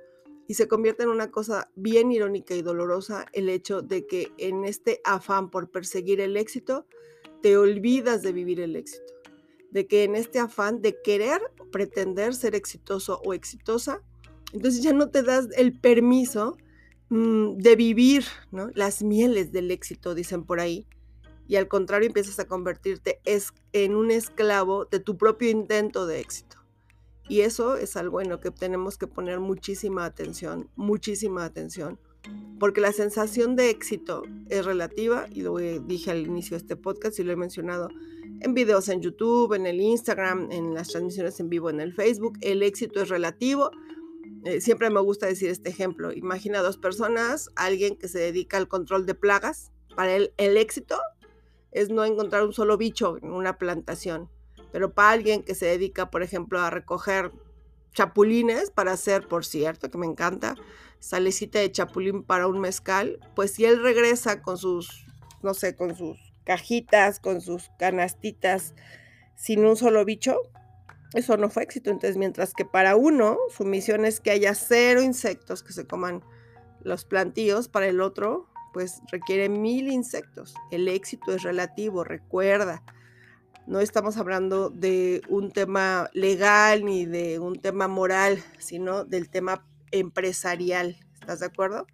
Y 0.48 0.54
se 0.54 0.66
convierte 0.66 1.02
en 1.02 1.10
una 1.10 1.30
cosa 1.30 1.70
bien 1.74 2.10
irónica 2.10 2.54
y 2.54 2.62
dolorosa 2.62 3.26
el 3.34 3.50
hecho 3.50 3.82
de 3.82 4.06
que 4.06 4.32
en 4.38 4.64
este 4.64 5.02
afán 5.04 5.50
por 5.50 5.70
perseguir 5.70 6.22
el 6.22 6.38
éxito, 6.38 6.86
te 7.42 7.58
olvidas 7.58 8.22
de 8.22 8.32
vivir 8.32 8.60
el 8.60 8.76
éxito 8.76 9.13
de 9.74 9.88
que 9.88 10.04
en 10.04 10.14
este 10.14 10.38
afán 10.38 10.80
de 10.80 11.02
querer 11.02 11.42
pretender 11.72 12.32
ser 12.34 12.54
exitoso 12.54 13.20
o 13.24 13.34
exitosa, 13.34 14.00
entonces 14.52 14.82
ya 14.82 14.92
no 14.92 15.10
te 15.10 15.24
das 15.24 15.48
el 15.56 15.78
permiso 15.78 16.56
mm, 17.08 17.56
de 17.56 17.74
vivir 17.74 18.24
las 18.74 19.02
mieles 19.02 19.50
del 19.50 19.72
éxito, 19.72 20.14
dicen 20.14 20.44
por 20.44 20.60
ahí, 20.60 20.86
y 21.48 21.56
al 21.56 21.66
contrario 21.66 22.06
empiezas 22.06 22.38
a 22.38 22.46
convertirte 22.46 23.20
en 23.72 23.96
un 23.96 24.12
esclavo 24.12 24.84
de 24.86 25.00
tu 25.00 25.18
propio 25.18 25.50
intento 25.50 26.06
de 26.06 26.20
éxito. 26.20 26.56
Y 27.28 27.40
eso 27.40 27.76
es 27.76 27.96
algo 27.96 28.20
en 28.20 28.28
lo 28.28 28.38
que 28.38 28.52
tenemos 28.52 28.96
que 28.96 29.08
poner 29.08 29.40
muchísima 29.40 30.04
atención, 30.04 30.70
muchísima 30.76 31.44
atención, 31.44 31.98
porque 32.60 32.80
la 32.80 32.92
sensación 32.92 33.56
de 33.56 33.70
éxito 33.70 34.22
es 34.48 34.64
relativa, 34.64 35.26
y 35.32 35.42
lo 35.42 35.56
dije 35.56 36.12
al 36.12 36.24
inicio 36.24 36.56
de 36.56 36.58
este 36.58 36.76
podcast 36.76 37.18
y 37.18 37.24
lo 37.24 37.32
he 37.32 37.36
mencionado 37.36 37.88
en 38.40 38.54
videos 38.54 38.88
en 38.88 39.00
YouTube, 39.00 39.54
en 39.54 39.66
el 39.66 39.80
Instagram, 39.80 40.50
en 40.50 40.74
las 40.74 40.88
transmisiones 40.88 41.40
en 41.40 41.48
vivo 41.48 41.70
en 41.70 41.80
el 41.80 41.92
Facebook. 41.92 42.38
El 42.40 42.62
éxito 42.62 43.02
es 43.02 43.08
relativo. 43.08 43.70
Eh, 44.44 44.60
siempre 44.60 44.90
me 44.90 45.00
gusta 45.00 45.26
decir 45.26 45.50
este 45.50 45.70
ejemplo. 45.70 46.12
Imagina 46.12 46.60
dos 46.60 46.76
personas, 46.76 47.50
alguien 47.56 47.96
que 47.96 48.08
se 48.08 48.18
dedica 48.18 48.56
al 48.56 48.68
control 48.68 49.06
de 49.06 49.14
plagas. 49.14 49.72
Para 49.96 50.14
él, 50.14 50.34
el 50.36 50.56
éxito 50.56 50.98
es 51.72 51.90
no 51.90 52.04
encontrar 52.04 52.44
un 52.44 52.52
solo 52.52 52.76
bicho 52.76 53.16
en 53.22 53.32
una 53.32 53.58
plantación. 53.58 54.28
Pero 54.72 54.92
para 54.92 55.10
alguien 55.10 55.42
que 55.42 55.54
se 55.54 55.66
dedica, 55.66 56.10
por 56.10 56.22
ejemplo, 56.22 56.60
a 56.60 56.70
recoger 56.70 57.32
chapulines 57.94 58.70
para 58.70 58.92
hacer, 58.92 59.28
por 59.28 59.44
cierto, 59.44 59.90
que 59.90 59.98
me 59.98 60.06
encanta, 60.06 60.56
salecita 60.98 61.60
de 61.60 61.70
chapulín 61.70 62.24
para 62.24 62.48
un 62.48 62.60
mezcal, 62.60 63.20
pues 63.36 63.52
si 63.52 63.64
él 63.64 63.82
regresa 63.82 64.42
con 64.42 64.58
sus, 64.58 65.06
no 65.42 65.54
sé, 65.54 65.76
con 65.76 65.94
sus 65.94 66.33
cajitas, 66.44 67.20
con 67.20 67.40
sus 67.40 67.70
canastitas, 67.78 68.74
sin 69.34 69.64
un 69.64 69.76
solo 69.76 70.04
bicho, 70.04 70.38
eso 71.14 71.36
no 71.36 71.48
fue 71.48 71.62
éxito. 71.62 71.90
Entonces, 71.90 72.16
mientras 72.16 72.54
que 72.54 72.64
para 72.64 72.96
uno 72.96 73.38
su 73.56 73.64
misión 73.64 74.04
es 74.04 74.20
que 74.20 74.30
haya 74.30 74.54
cero 74.54 75.02
insectos 75.02 75.62
que 75.62 75.72
se 75.72 75.86
coman 75.86 76.22
los 76.82 77.04
plantíos, 77.04 77.68
para 77.68 77.86
el 77.86 78.00
otro, 78.00 78.48
pues 78.72 79.00
requiere 79.10 79.48
mil 79.48 79.88
insectos. 79.88 80.54
El 80.70 80.88
éxito 80.88 81.32
es 81.32 81.42
relativo, 81.42 82.04
recuerda. 82.04 82.82
No 83.66 83.80
estamos 83.80 84.18
hablando 84.18 84.68
de 84.68 85.22
un 85.28 85.50
tema 85.50 86.10
legal 86.12 86.84
ni 86.84 87.06
de 87.06 87.38
un 87.38 87.60
tema 87.60 87.88
moral, 87.88 88.42
sino 88.58 89.04
del 89.04 89.30
tema 89.30 89.66
empresarial. 89.92 90.98
¿Estás 91.14 91.40
de 91.40 91.46
acuerdo? 91.46 91.86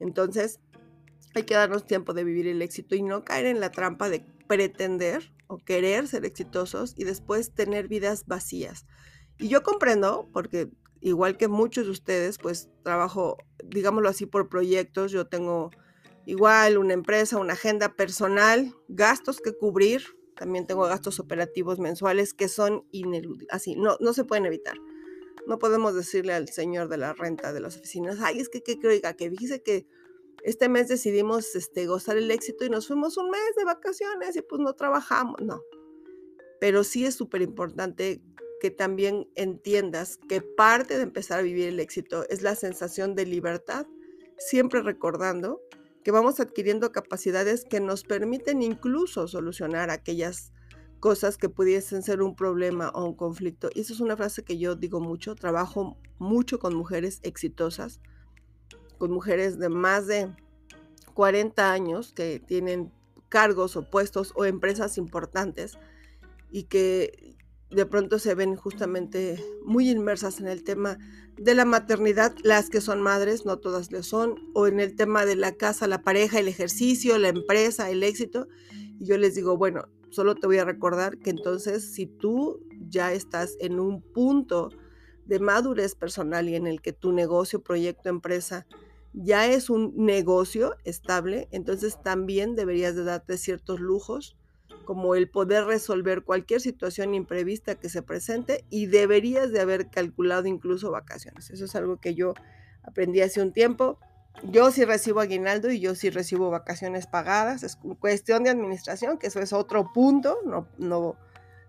Entonces, 0.00 0.60
hay 1.34 1.44
que 1.44 1.54
darnos 1.54 1.86
tiempo 1.86 2.14
de 2.14 2.24
vivir 2.24 2.46
el 2.46 2.62
éxito 2.62 2.94
y 2.94 3.02
no 3.02 3.24
caer 3.24 3.46
en 3.46 3.60
la 3.60 3.70
trampa 3.70 4.08
de 4.08 4.24
pretender 4.46 5.32
o 5.46 5.58
querer 5.58 6.06
ser 6.08 6.24
exitosos 6.24 6.94
y 6.96 7.04
después 7.04 7.52
tener 7.52 7.88
vidas 7.88 8.26
vacías. 8.26 8.86
Y 9.38 9.48
yo 9.48 9.62
comprendo, 9.62 10.28
porque 10.32 10.70
igual 11.00 11.36
que 11.36 11.48
muchos 11.48 11.84
de 11.84 11.92
ustedes, 11.92 12.38
pues 12.38 12.70
trabajo, 12.82 13.36
digámoslo 13.64 14.08
así, 14.08 14.26
por 14.26 14.48
proyectos. 14.48 15.12
Yo 15.12 15.26
tengo 15.26 15.70
igual 16.24 16.78
una 16.78 16.94
empresa, 16.94 17.38
una 17.38 17.52
agenda 17.52 17.94
personal, 17.94 18.74
gastos 18.88 19.40
que 19.40 19.56
cubrir. 19.56 20.02
También 20.36 20.66
tengo 20.66 20.82
gastos 20.84 21.20
operativos 21.20 21.78
mensuales 21.78 22.32
que 22.34 22.48
son 22.48 22.86
ineludibles, 22.90 23.48
así, 23.52 23.76
no, 23.76 23.96
no 24.00 24.12
se 24.12 24.24
pueden 24.24 24.46
evitar. 24.46 24.76
No 25.46 25.58
podemos 25.58 25.94
decirle 25.94 26.32
al 26.32 26.48
señor 26.48 26.88
de 26.88 26.96
la 26.96 27.12
renta 27.12 27.52
de 27.52 27.60
las 27.60 27.76
oficinas, 27.76 28.18
ay, 28.20 28.40
es 28.40 28.48
que, 28.48 28.62
que, 28.62 28.80
que 28.80 28.88
oiga, 28.88 29.14
que 29.14 29.28
dice 29.28 29.62
que 29.62 29.86
este 30.44 30.68
mes 30.68 30.88
decidimos 30.88 31.56
este, 31.56 31.86
gozar 31.86 32.18
el 32.18 32.30
éxito 32.30 32.66
y 32.66 32.68
nos 32.68 32.86
fuimos 32.86 33.16
un 33.16 33.30
mes 33.30 33.40
de 33.56 33.64
vacaciones 33.64 34.36
y 34.36 34.42
pues 34.42 34.60
no 34.60 34.74
trabajamos, 34.74 35.40
no. 35.40 35.62
Pero 36.60 36.84
sí 36.84 37.06
es 37.06 37.14
súper 37.14 37.40
importante 37.40 38.22
que 38.60 38.70
también 38.70 39.26
entiendas 39.36 40.18
que 40.28 40.42
parte 40.42 40.98
de 40.98 41.02
empezar 41.02 41.38
a 41.38 41.42
vivir 41.42 41.68
el 41.68 41.80
éxito 41.80 42.26
es 42.28 42.42
la 42.42 42.56
sensación 42.56 43.14
de 43.14 43.24
libertad, 43.24 43.86
siempre 44.36 44.82
recordando 44.82 45.62
que 46.02 46.10
vamos 46.10 46.38
adquiriendo 46.40 46.92
capacidades 46.92 47.64
que 47.64 47.80
nos 47.80 48.04
permiten 48.04 48.60
incluso 48.62 49.26
solucionar 49.26 49.88
aquellas 49.88 50.52
cosas 51.00 51.38
que 51.38 51.48
pudiesen 51.48 52.02
ser 52.02 52.20
un 52.20 52.36
problema 52.36 52.90
o 52.90 53.06
un 53.06 53.14
conflicto. 53.14 53.70
Y 53.74 53.80
esa 53.80 53.94
es 53.94 54.00
una 54.00 54.16
frase 54.16 54.44
que 54.44 54.58
yo 54.58 54.76
digo 54.76 55.00
mucho, 55.00 55.34
trabajo 55.34 55.96
mucho 56.18 56.58
con 56.58 56.74
mujeres 56.74 57.20
exitosas 57.22 58.00
con 58.98 59.10
mujeres 59.10 59.58
de 59.58 59.68
más 59.68 60.06
de 60.06 60.30
40 61.14 61.72
años 61.72 62.12
que 62.12 62.40
tienen 62.40 62.92
cargos 63.28 63.76
o 63.76 63.90
puestos 63.90 64.32
o 64.36 64.44
empresas 64.44 64.98
importantes 64.98 65.78
y 66.50 66.64
que 66.64 67.36
de 67.70 67.86
pronto 67.86 68.18
se 68.18 68.34
ven 68.34 68.54
justamente 68.56 69.42
muy 69.64 69.90
inmersas 69.90 70.38
en 70.40 70.46
el 70.46 70.62
tema 70.62 70.98
de 71.36 71.54
la 71.54 71.64
maternidad, 71.64 72.34
las 72.44 72.70
que 72.70 72.80
son 72.80 73.02
madres, 73.02 73.44
no 73.44 73.58
todas 73.58 73.90
lo 73.90 74.02
son, 74.02 74.36
o 74.54 74.68
en 74.68 74.78
el 74.78 74.94
tema 74.94 75.24
de 75.24 75.34
la 75.34 75.52
casa, 75.52 75.88
la 75.88 76.02
pareja, 76.02 76.38
el 76.38 76.46
ejercicio, 76.46 77.18
la 77.18 77.28
empresa, 77.28 77.90
el 77.90 78.04
éxito. 78.04 78.46
Y 79.00 79.06
yo 79.06 79.18
les 79.18 79.34
digo, 79.34 79.56
bueno, 79.56 79.88
solo 80.10 80.36
te 80.36 80.46
voy 80.46 80.58
a 80.58 80.64
recordar 80.64 81.18
que 81.18 81.30
entonces 81.30 81.92
si 81.92 82.06
tú 82.06 82.60
ya 82.88 83.12
estás 83.12 83.56
en 83.58 83.80
un 83.80 84.00
punto 84.00 84.70
de 85.26 85.40
madurez 85.40 85.96
personal 85.96 86.48
y 86.48 86.54
en 86.54 86.66
el 86.66 86.80
que 86.80 86.92
tu 86.92 87.12
negocio, 87.12 87.62
proyecto, 87.62 88.08
empresa 88.08 88.66
ya 89.14 89.46
es 89.46 89.70
un 89.70 89.94
negocio 89.96 90.76
estable, 90.84 91.48
entonces 91.52 92.02
también 92.02 92.56
deberías 92.56 92.96
de 92.96 93.04
darte 93.04 93.38
ciertos 93.38 93.80
lujos, 93.80 94.36
como 94.84 95.14
el 95.14 95.30
poder 95.30 95.64
resolver 95.64 96.24
cualquier 96.24 96.60
situación 96.60 97.14
imprevista 97.14 97.76
que 97.76 97.88
se 97.88 98.02
presente 98.02 98.64
y 98.70 98.86
deberías 98.86 99.50
de 99.50 99.60
haber 99.60 99.88
calculado 99.88 100.46
incluso 100.46 100.90
vacaciones. 100.90 101.48
Eso 101.50 101.64
es 101.64 101.74
algo 101.74 101.98
que 101.98 102.14
yo 102.14 102.34
aprendí 102.82 103.20
hace 103.20 103.40
un 103.40 103.52
tiempo. 103.52 103.98
Yo 104.42 104.70
sí 104.72 104.84
recibo 104.84 105.20
aguinaldo 105.20 105.70
y 105.70 105.80
yo 105.80 105.94
sí 105.94 106.10
recibo 106.10 106.50
vacaciones 106.50 107.06
pagadas. 107.06 107.62
Es 107.62 107.76
cuestión 107.98 108.44
de 108.44 108.50
administración, 108.50 109.16
que 109.16 109.28
eso 109.28 109.40
es 109.40 109.52
otro 109.52 109.92
punto, 109.92 110.38
no, 110.44 110.68
no, 110.76 111.16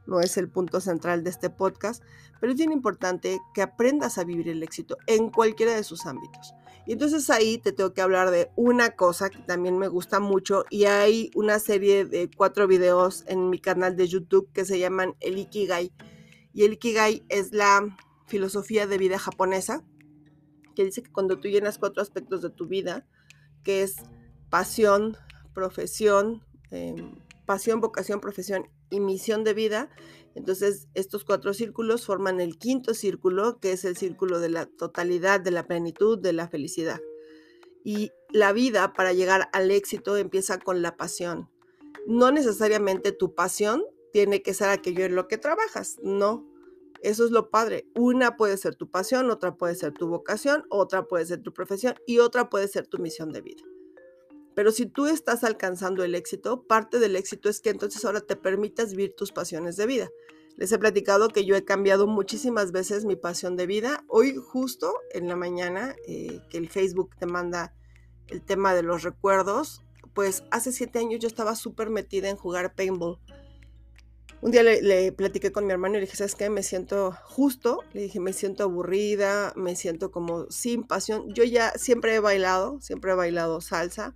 no 0.08 0.20
es 0.20 0.38
el 0.38 0.50
punto 0.50 0.82
central 0.82 1.24
de 1.24 1.30
este 1.30 1.50
podcast, 1.50 2.04
pero 2.40 2.52
es 2.52 2.58
bien 2.58 2.72
importante 2.72 3.40
que 3.54 3.62
aprendas 3.62 4.18
a 4.18 4.24
vivir 4.24 4.50
el 4.50 4.64
éxito 4.64 4.98
en 5.08 5.30
cualquiera 5.30 5.74
de 5.76 5.84
sus 5.84 6.06
ámbitos. 6.06 6.54
Y 6.86 6.94
entonces 6.94 7.30
ahí 7.30 7.58
te 7.58 7.72
tengo 7.72 7.94
que 7.94 8.02
hablar 8.02 8.30
de 8.30 8.52
una 8.56 8.92
cosa 8.92 9.30
que 9.30 9.40
también 9.40 9.78
me 9.78 9.88
gusta 9.88 10.20
mucho 10.20 10.66
y 10.70 10.86
hay 10.86 11.32
una 11.34 11.58
serie 11.58 12.06
de 12.06 12.30
cuatro 12.30 12.68
videos 12.68 13.24
en 13.28 13.50
mi 13.50 13.60
canal 13.60 13.96
de 13.96 14.08
YouTube 14.08 14.52
que 14.54 14.66
se 14.66 14.78
llaman 14.78 15.16
el 15.20 15.40
Ikigai. 15.40 15.92
Y 16.54 16.64
el 16.64 16.74
Ikigai 16.74 17.26
es 17.30 17.54
la 17.54 17.98
filosofía 18.28 18.86
de 18.86 19.00
vida 19.00 19.18
japonesa 19.18 19.84
que 20.76 20.86
dice 20.86 21.02
que 21.02 21.12
cuando 21.12 21.40
tú 21.40 21.48
llenas 21.48 21.80
cuatro 21.80 22.04
aspectos 22.04 22.44
de 22.44 22.52
tu 22.52 22.68
vida, 22.68 23.08
que 23.64 23.82
es 23.82 23.96
pasión, 24.50 25.18
profesión, 25.54 26.44
em, 26.70 27.16
pasión, 27.46 27.82
vocación, 27.82 28.20
profesión 28.20 28.68
y 28.90 29.00
misión 29.00 29.44
de 29.44 29.54
vida, 29.54 29.90
entonces, 30.36 30.90
estos 30.94 31.24
cuatro 31.24 31.54
círculos 31.54 32.06
forman 32.06 32.42
el 32.42 32.58
quinto 32.58 32.94
círculo, 32.94 33.58
que 33.60 33.72
es 33.72 33.86
el 33.86 33.96
círculo 33.96 34.42
de 34.42 34.50
la 34.50 34.66
totalidad, 34.66 35.40
de 35.40 35.52
la 35.52 35.66
plenitud, 35.66 36.20
de 36.20 36.34
la 36.34 36.50
felicidad. 36.50 37.00
Y 37.86 38.12
la 38.32 38.52
vida 38.52 38.92
para 38.94 39.14
llegar 39.14 39.50
al 39.54 39.72
éxito 39.72 40.18
empieza 40.18 40.60
con 40.60 40.82
la 40.82 40.98
pasión. 40.98 41.50
No 42.06 42.32
necesariamente 42.32 43.14
tu 43.14 43.34
pasión 43.34 43.84
tiene 44.12 44.42
que 44.42 44.54
ser 44.54 44.70
aquello 44.70 45.06
en 45.06 45.16
lo 45.16 45.28
que 45.30 45.38
trabajas, 45.38 45.98
no. 46.04 46.46
Eso 47.02 47.24
es 47.24 47.32
lo 47.32 47.50
padre. 47.50 47.88
Una 47.96 48.36
puede 48.36 48.58
ser 48.58 48.76
tu 48.76 48.90
pasión, 48.90 49.32
otra 49.32 49.56
puede 49.56 49.76
ser 49.76 49.94
tu 49.94 50.08
vocación, 50.08 50.66
otra 50.70 51.08
puede 51.08 51.26
ser 51.26 51.44
tu 51.44 51.54
profesión 51.54 51.96
y 52.06 52.20
otra 52.20 52.50
puede 52.50 52.68
ser 52.68 52.88
tu 52.88 52.98
misión 52.98 53.32
de 53.32 53.42
vida. 53.42 53.64
Pero 54.56 54.72
si 54.72 54.86
tú 54.86 55.06
estás 55.06 55.44
alcanzando 55.44 56.04
el 56.04 56.16
éxito, 56.16 56.64
parte 56.64 57.00
del 57.00 57.16
éxito 57.16 57.50
es 57.50 57.60
que 57.60 57.70
entonces 57.70 58.04
ahora 58.06 58.22
te 58.22 58.36
permitas 58.36 58.92
vivir 58.92 59.14
tus 59.16 59.32
pasiones 59.32 59.76
de 59.76 59.86
vida. 59.86 60.10
Les 60.56 60.72
he 60.72 60.80
platicado 60.80 61.28
que 61.28 61.44
yo 61.44 61.56
he 61.58 61.66
cambiado 61.66 62.08
muchísimas 62.08 62.72
veces 62.72 63.04
mi 63.04 63.18
pasión 63.18 63.58
de 63.58 63.68
vida. 63.68 64.06
Hoy 64.08 64.36
justo 64.36 64.94
en 65.12 65.28
la 65.28 65.36
mañana 65.36 65.96
eh, 66.08 66.40
que 66.50 66.58
el 66.58 66.70
Facebook 66.70 67.10
te 67.20 67.26
manda 67.26 67.74
el 68.28 68.42
tema 68.42 68.74
de 68.74 68.82
los 68.82 69.04
recuerdos, 69.04 69.84
pues 70.14 70.44
hace 70.52 70.72
siete 70.72 71.00
años 71.00 71.20
yo 71.20 71.28
estaba 71.28 71.56
súper 71.56 71.90
metida 71.90 72.30
en 72.30 72.38
jugar 72.38 72.74
paintball. 72.74 73.20
Un 74.42 74.52
día 74.52 74.64
le, 74.64 74.82
le, 74.82 75.12
platiqué 75.12 75.52
con 75.52 75.66
mi 75.66 75.74
hermano 75.74 75.96
y 75.96 75.98
le 75.98 76.06
dije, 76.06 76.18
¿sabes 76.18 76.36
qué? 76.36 76.50
Me 76.50 76.64
siento 76.64 77.18
justo, 77.24 77.80
le 77.94 78.04
dije, 78.04 78.20
me 78.20 78.32
siento 78.32 78.64
aburrida, 78.64 79.54
me 79.56 79.76
siento 79.76 80.12
como 80.12 80.50
sin 80.52 80.84
pasión. 80.84 81.34
Yo 81.34 81.44
ya 81.44 81.72
siempre 81.72 82.16
he 82.16 82.20
bailado, 82.20 82.80
siempre 82.80 83.12
he 83.12 83.16
bailado 83.16 83.60
salsa, 83.60 84.16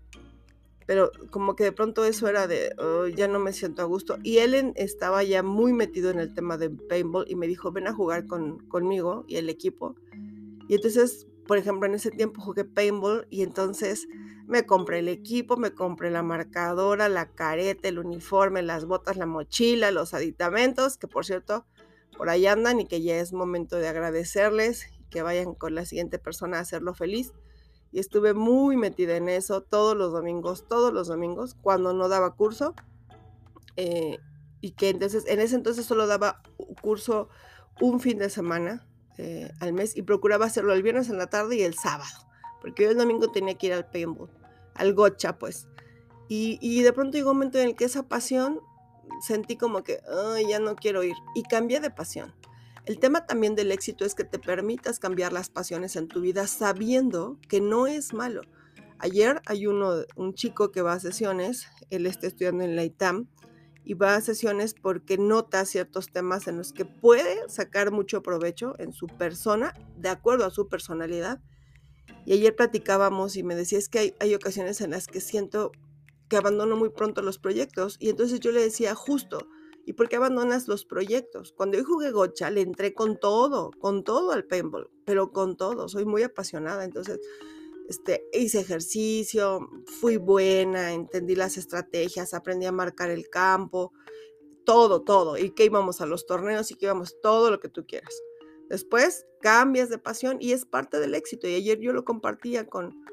pero 0.89 1.11
como 1.29 1.55
que 1.55 1.65
de 1.65 1.71
pronto 1.71 2.03
eso 2.03 2.27
era 2.27 2.47
de, 2.47 2.73
oh, 2.79 3.05
ya 3.05 3.27
no 3.27 3.37
me 3.37 3.53
siento 3.53 3.83
a 3.83 3.85
gusto. 3.85 4.17
Y 4.23 4.39
él 4.39 4.73
estaba 4.75 5.21
ya 5.21 5.43
muy 5.43 5.71
metido 5.71 6.09
en 6.09 6.17
el 6.17 6.33
tema 6.33 6.57
de 6.57 6.71
paintball 6.71 7.25
y 7.29 7.35
me 7.35 7.45
dijo, 7.45 7.71
ven 7.71 7.85
a 7.85 7.93
jugar 7.93 8.25
con, 8.25 8.57
conmigo 8.69 9.23
y 9.27 9.35
el 9.35 9.49
equipo. 9.49 9.93
Y 10.67 10.73
entonces, 10.73 11.27
por 11.45 11.59
ejemplo, 11.59 11.87
en 11.87 11.93
ese 11.93 12.09
tiempo 12.09 12.41
jugué 12.41 12.65
paintball 12.65 13.27
y 13.29 13.43
entonces 13.43 14.07
me 14.47 14.65
compré 14.65 14.97
el 14.97 15.09
equipo, 15.09 15.57
me 15.57 15.75
compré 15.75 16.09
la 16.09 16.23
marcadora, 16.23 17.07
la 17.07 17.35
careta, 17.35 17.87
el 17.87 17.99
uniforme, 17.99 18.63
las 18.63 18.85
botas, 18.85 19.15
la 19.15 19.27
mochila, 19.27 19.91
los 19.91 20.15
aditamentos, 20.15 20.97
que 20.97 21.07
por 21.07 21.23
cierto, 21.23 21.67
por 22.17 22.29
ahí 22.29 22.47
andan 22.47 22.79
y 22.79 22.87
que 22.87 23.03
ya 23.03 23.19
es 23.19 23.31
momento 23.31 23.75
de 23.75 23.89
agradecerles 23.89 24.87
y 24.99 25.03
que 25.11 25.21
vayan 25.21 25.53
con 25.53 25.75
la 25.75 25.85
siguiente 25.85 26.17
persona 26.17 26.57
a 26.57 26.61
hacerlo 26.61 26.95
feliz 26.95 27.31
y 27.91 27.99
estuve 27.99 28.33
muy 28.33 28.77
metida 28.77 29.15
en 29.15 29.29
eso 29.29 29.61
todos 29.61 29.95
los 29.95 30.11
domingos, 30.11 30.67
todos 30.67 30.93
los 30.93 31.07
domingos, 31.07 31.55
cuando 31.61 31.93
no 31.93 32.07
daba 32.07 32.35
curso. 32.35 32.75
Eh, 33.77 34.19
y 34.61 34.71
que 34.71 34.89
entonces, 34.89 35.25
en 35.27 35.39
ese 35.39 35.55
entonces 35.55 35.85
solo 35.85 36.05
daba 36.05 36.41
curso 36.81 37.29
un 37.79 37.99
fin 37.99 38.17
de 38.17 38.29
semana 38.29 38.85
eh, 39.17 39.51
al 39.59 39.73
mes 39.73 39.95
y 39.95 40.01
procuraba 40.01 40.45
hacerlo 40.45 40.73
el 40.73 40.83
viernes 40.83 41.09
en 41.09 41.17
la 41.17 41.27
tarde 41.27 41.55
y 41.55 41.61
el 41.61 41.75
sábado, 41.75 42.27
porque 42.61 42.83
yo 42.83 42.91
el 42.91 42.97
domingo 42.97 43.31
tenía 43.31 43.57
que 43.57 43.67
ir 43.67 43.73
al 43.73 43.89
paintball, 43.89 44.29
al 44.75 44.93
gocha 44.93 45.37
pues. 45.37 45.67
Y, 46.27 46.59
y 46.61 46.83
de 46.83 46.93
pronto 46.93 47.17
llegó 47.17 47.31
un 47.31 47.37
momento 47.37 47.57
en 47.57 47.69
el 47.69 47.75
que 47.75 47.85
esa 47.85 48.03
pasión 48.03 48.59
sentí 49.21 49.55
como 49.55 49.83
que, 49.83 50.01
ya 50.47 50.59
no 50.59 50.75
quiero 50.75 51.03
ir. 51.03 51.15
Y 51.35 51.43
cambié 51.43 51.79
de 51.79 51.89
pasión. 51.89 52.33
El 52.89 52.97
tema 52.97 53.27
también 53.27 53.53
del 53.53 53.71
éxito 53.71 54.03
es 54.03 54.15
que 54.15 54.23
te 54.23 54.39
permitas 54.39 54.97
cambiar 54.97 55.31
las 55.31 55.51
pasiones 55.51 55.95
en 55.95 56.07
tu 56.07 56.21
vida 56.21 56.47
sabiendo 56.47 57.37
que 57.47 57.61
no 57.61 57.85
es 57.85 58.15
malo. 58.15 58.41
Ayer 58.97 59.43
hay 59.45 59.67
uno, 59.67 59.93
un 60.15 60.33
chico 60.33 60.71
que 60.71 60.81
va 60.81 60.93
a 60.93 60.99
sesiones, 60.99 61.67
él 61.91 62.07
está 62.07 62.25
estudiando 62.25 62.63
en 62.63 62.75
la 62.75 62.83
ITAM 62.83 63.27
y 63.83 63.93
va 63.93 64.15
a 64.15 64.21
sesiones 64.21 64.73
porque 64.73 65.19
nota 65.19 65.65
ciertos 65.65 66.07
temas 66.11 66.47
en 66.47 66.57
los 66.57 66.73
que 66.73 66.83
puede 66.83 67.47
sacar 67.47 67.91
mucho 67.91 68.23
provecho 68.23 68.73
en 68.79 68.91
su 68.91 69.05
persona, 69.05 69.75
de 69.95 70.09
acuerdo 70.09 70.47
a 70.47 70.49
su 70.49 70.67
personalidad. 70.67 71.43
Y 72.25 72.33
ayer 72.33 72.55
platicábamos 72.55 73.35
y 73.35 73.43
me 73.43 73.53
decía, 73.53 73.77
es 73.77 73.87
que 73.87 73.99
hay, 73.99 74.15
hay 74.19 74.33
ocasiones 74.33 74.81
en 74.81 74.89
las 74.89 75.05
que 75.05 75.21
siento 75.21 75.71
que 76.27 76.37
abandonó 76.37 76.75
muy 76.75 76.89
pronto 76.89 77.21
los 77.21 77.37
proyectos. 77.37 77.97
Y 77.99 78.09
entonces 78.09 78.39
yo 78.39 78.51
le 78.51 78.61
decía, 78.61 78.95
justo, 78.95 79.47
¿y 79.85 79.93
por 79.93 80.09
qué 80.09 80.17
abandonas 80.17 80.67
los 80.67 80.85
proyectos? 80.85 81.51
Cuando 81.51 81.77
yo 81.77 81.85
jugué 81.85 82.11
gocha, 82.11 82.49
le 82.49 82.61
entré 82.61 82.93
con 82.93 83.19
todo, 83.19 83.71
con 83.79 84.03
todo 84.03 84.31
al 84.31 84.45
paintball, 84.45 84.89
pero 85.05 85.31
con 85.31 85.57
todo, 85.57 85.87
soy 85.89 86.05
muy 86.05 86.23
apasionada. 86.23 86.83
Entonces, 86.83 87.19
este, 87.87 88.27
hice 88.33 88.59
ejercicio, 88.59 89.67
fui 89.85 90.17
buena, 90.17 90.93
entendí 90.93 91.35
las 91.35 91.57
estrategias, 91.57 92.33
aprendí 92.33 92.65
a 92.65 92.71
marcar 92.71 93.09
el 93.09 93.29
campo, 93.29 93.93
todo, 94.63 95.01
todo, 95.01 95.37
y 95.37 95.51
que 95.51 95.65
íbamos 95.65 95.99
a 95.99 96.05
los 96.05 96.27
torneos 96.27 96.69
y 96.69 96.75
que 96.75 96.85
íbamos 96.85 97.19
todo 97.21 97.49
lo 97.49 97.59
que 97.59 97.69
tú 97.69 97.85
quieras. 97.87 98.13
Después 98.69 99.25
cambias 99.41 99.89
de 99.89 99.97
pasión 99.97 100.37
y 100.39 100.51
es 100.51 100.65
parte 100.65 100.99
del 100.99 101.15
éxito. 101.15 101.47
Y 101.47 101.55
ayer 101.55 101.79
yo 101.79 101.91
lo 101.91 102.05
compartía 102.05 102.67
con 102.67 103.03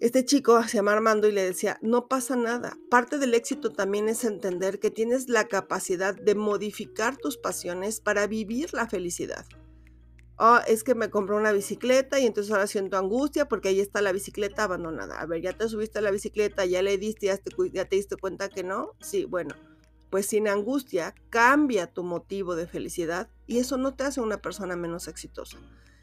este 0.00 0.24
chico, 0.24 0.62
se 0.62 0.78
llama 0.78 0.92
Armando, 0.92 1.28
y 1.28 1.32
le 1.32 1.44
decía, 1.44 1.78
no 1.82 2.08
pasa 2.08 2.34
nada. 2.34 2.78
Parte 2.90 3.18
del 3.18 3.34
éxito 3.34 3.70
también 3.70 4.08
es 4.08 4.24
entender 4.24 4.80
que 4.80 4.90
tienes 4.90 5.28
la 5.28 5.46
capacidad 5.46 6.14
de 6.14 6.34
modificar 6.34 7.18
tus 7.18 7.36
pasiones 7.36 8.00
para 8.00 8.26
vivir 8.26 8.72
la 8.72 8.88
felicidad. 8.88 9.44
Oh, 10.38 10.58
es 10.66 10.84
que 10.84 10.94
me 10.94 11.10
compré 11.10 11.36
una 11.36 11.52
bicicleta 11.52 12.18
y 12.18 12.24
entonces 12.24 12.50
ahora 12.50 12.66
siento 12.66 12.96
angustia 12.96 13.46
porque 13.46 13.68
ahí 13.68 13.78
está 13.78 14.00
la 14.00 14.12
bicicleta 14.12 14.64
abandonada. 14.64 15.20
A 15.20 15.26
ver, 15.26 15.42
ya 15.42 15.52
te 15.52 15.68
subiste 15.68 15.98
a 15.98 16.02
la 16.02 16.10
bicicleta, 16.10 16.64
ya 16.64 16.80
le 16.80 16.96
diste, 16.96 17.26
ya 17.26 17.36
te, 17.36 17.50
ya 17.70 17.84
te 17.84 17.96
diste 17.96 18.16
cuenta 18.16 18.48
que 18.48 18.62
no. 18.62 18.92
Sí, 19.00 19.26
bueno, 19.26 19.54
pues 20.08 20.24
sin 20.24 20.48
angustia 20.48 21.14
cambia 21.28 21.88
tu 21.88 22.04
motivo 22.04 22.56
de 22.56 22.66
felicidad 22.66 23.28
y 23.46 23.58
eso 23.58 23.76
no 23.76 23.94
te 23.94 24.04
hace 24.04 24.22
una 24.22 24.40
persona 24.40 24.76
menos 24.76 25.08
exitosa. 25.08 25.58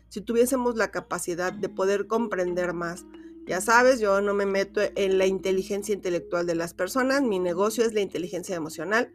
Si 0.09 0.21
tuviésemos 0.21 0.75
la 0.75 0.91
capacidad 0.91 1.51
de 1.51 1.69
poder 1.69 2.05
comprender 2.05 2.73
más, 2.73 3.07
ya 3.47 3.61
sabes, 3.61 3.99
yo 3.99 4.21
no 4.21 4.33
me 4.33 4.45
meto 4.45 4.81
en 4.95 5.17
la 5.17 5.25
inteligencia 5.25 5.95
intelectual 5.95 6.45
de 6.45 6.55
las 6.55 6.73
personas, 6.73 7.21
mi 7.21 7.39
negocio 7.39 7.85
es 7.85 7.93
la 7.93 8.01
inteligencia 8.01 8.55
emocional. 8.55 9.13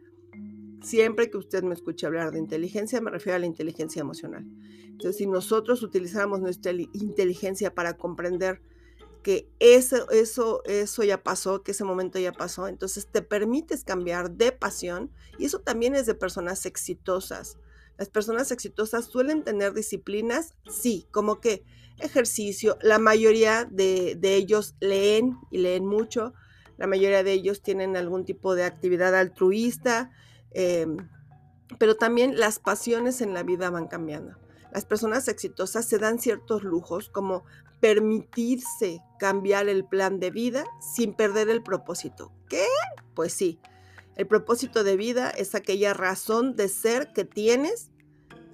Siempre 0.81 1.29
que 1.29 1.37
usted 1.37 1.63
me 1.63 1.73
escuche 1.73 2.05
hablar 2.07 2.31
de 2.31 2.39
inteligencia, 2.39 2.99
me 2.99 3.11
refiero 3.11 3.35
a 3.37 3.39
la 3.39 3.45
inteligencia 3.45 4.01
emocional. 4.01 4.45
Entonces, 4.85 5.17
si 5.17 5.27
nosotros 5.27 5.83
utilizáramos 5.83 6.41
nuestra 6.41 6.71
inteligencia 6.71 7.73
para 7.73 7.95
comprender 7.95 8.59
que 9.21 9.49
eso, 9.59 10.09
eso, 10.09 10.63
eso 10.65 11.03
ya 11.03 11.23
pasó, 11.23 11.63
que 11.63 11.71
ese 11.71 11.83
momento 11.83 12.19
ya 12.19 12.33
pasó, 12.33 12.67
entonces 12.67 13.07
te 13.07 13.21
permites 13.21 13.83
cambiar 13.83 14.31
de 14.31 14.51
pasión 14.51 15.11
y 15.37 15.45
eso 15.45 15.59
también 15.59 15.95
es 15.95 16.05
de 16.05 16.15
personas 16.15 16.65
exitosas. 16.65 17.57
Las 17.97 18.09
personas 18.09 18.51
exitosas 18.51 19.05
suelen 19.05 19.43
tener 19.43 19.73
disciplinas, 19.73 20.55
sí, 20.67 21.07
como 21.11 21.39
que 21.39 21.63
ejercicio, 21.99 22.77
la 22.81 22.99
mayoría 22.99 23.65
de, 23.69 24.17
ellos 24.21 24.75
leen 24.79 25.37
y 25.51 25.59
leen 25.59 25.85
mucho, 25.85 26.33
la 26.77 26.87
mayoría 26.87 27.23
de 27.23 27.33
ellos 27.33 27.61
tienen 27.61 27.95
algún 27.95 28.25
tipo 28.25 28.55
de 28.55 28.63
actividad 28.63 29.15
altruista, 29.15 30.11
em, 30.51 30.97
pero 31.77 31.95
también 31.95 32.39
las 32.39 32.59
pasiones 32.59 33.21
en 33.21 33.33
la 33.33 33.43
vida 33.43 33.69
van 33.69 33.87
cambiando. 33.87 34.37
Las 34.71 34.85
personas 34.85 35.27
exitosas 35.27 35.87
se 35.87 35.99
dan 35.99 36.19
ciertos 36.19 36.63
lujos 36.63 37.09
como 37.09 37.43
permitirse 37.79 39.01
cambiar 39.19 39.69
el 39.69 39.85
plan 39.85 40.19
de 40.19 40.31
vida 40.31 40.65
sin 40.79 41.13
perder 41.13 41.49
el 41.49 41.61
propósito. 41.61 42.31
¿Qué? 42.49 42.65
Pues 43.13 43.33
sí, 43.33 43.59
el 44.15 44.27
propósito 44.27 44.83
de 44.83 44.97
vida 44.97 45.29
es 45.29 45.55
aquella 45.55 45.93
razón 45.93 46.55
de 46.55 46.67
ser 46.67 47.13
que 47.13 47.25
tienes, 47.25 47.89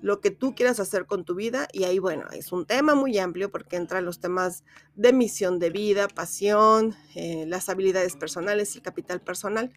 lo 0.01 0.21
que 0.21 0.31
tú 0.31 0.55
quieras 0.55 0.79
hacer 0.79 1.05
con 1.05 1.25
tu 1.25 1.35
vida. 1.35 1.67
Y 1.73 1.83
ahí, 1.83 1.99
bueno, 1.99 2.25
es 2.31 2.51
un 2.51 2.65
tema 2.65 2.95
muy 2.95 3.17
amplio 3.17 3.51
porque 3.51 3.75
entran 3.75 4.05
los 4.05 4.19
temas 4.19 4.63
de 4.95 5.11
misión 5.11 5.59
de 5.59 5.69
vida, 5.69 6.07
pasión, 6.07 6.95
eh, 7.15 7.45
las 7.47 7.67
habilidades 7.67 8.15
personales 8.15 8.75
y 8.75 8.81
capital 8.81 9.21
personal. 9.21 9.73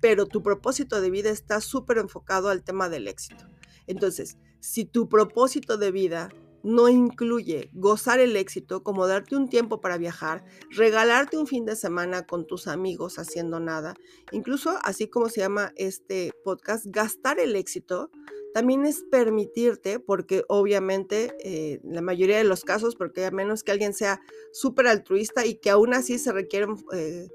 Pero 0.00 0.26
tu 0.26 0.42
propósito 0.42 1.00
de 1.00 1.10
vida 1.10 1.30
está 1.30 1.60
súper 1.60 1.98
enfocado 1.98 2.48
al 2.48 2.64
tema 2.64 2.88
del 2.88 3.06
éxito. 3.06 3.46
Entonces, 3.86 4.38
si 4.60 4.84
tu 4.84 5.08
propósito 5.08 5.76
de 5.76 5.92
vida 5.92 6.30
no 6.64 6.88
incluye 6.88 7.70
gozar 7.74 8.18
el 8.18 8.36
éxito, 8.36 8.82
como 8.82 9.06
darte 9.06 9.36
un 9.36 9.48
tiempo 9.48 9.80
para 9.80 9.98
viajar, 9.98 10.44
regalarte 10.70 11.36
un 11.36 11.46
fin 11.46 11.64
de 11.64 11.76
semana 11.76 12.26
con 12.26 12.46
tus 12.46 12.66
amigos 12.66 13.18
haciendo 13.18 13.60
nada, 13.60 13.94
incluso 14.32 14.78
así 14.82 15.06
como 15.06 15.28
se 15.28 15.42
llama 15.42 15.72
este 15.76 16.32
podcast, 16.42 16.86
gastar 16.88 17.38
el 17.38 17.54
éxito, 17.54 18.10
también 18.54 18.86
es 18.86 19.02
permitirte, 19.10 19.98
porque 19.98 20.44
obviamente 20.48 21.34
eh, 21.40 21.80
la 21.84 22.00
mayoría 22.00 22.38
de 22.38 22.44
los 22.44 22.64
casos, 22.64 22.94
porque 22.94 23.26
a 23.26 23.30
menos 23.30 23.64
que 23.64 23.72
alguien 23.72 23.92
sea 23.92 24.20
súper 24.52 24.86
altruista 24.86 25.44
y 25.44 25.56
que 25.56 25.70
aún 25.70 25.92
así 25.92 26.18
se 26.18 26.32
requieren 26.32 26.76
eh, 26.92 27.28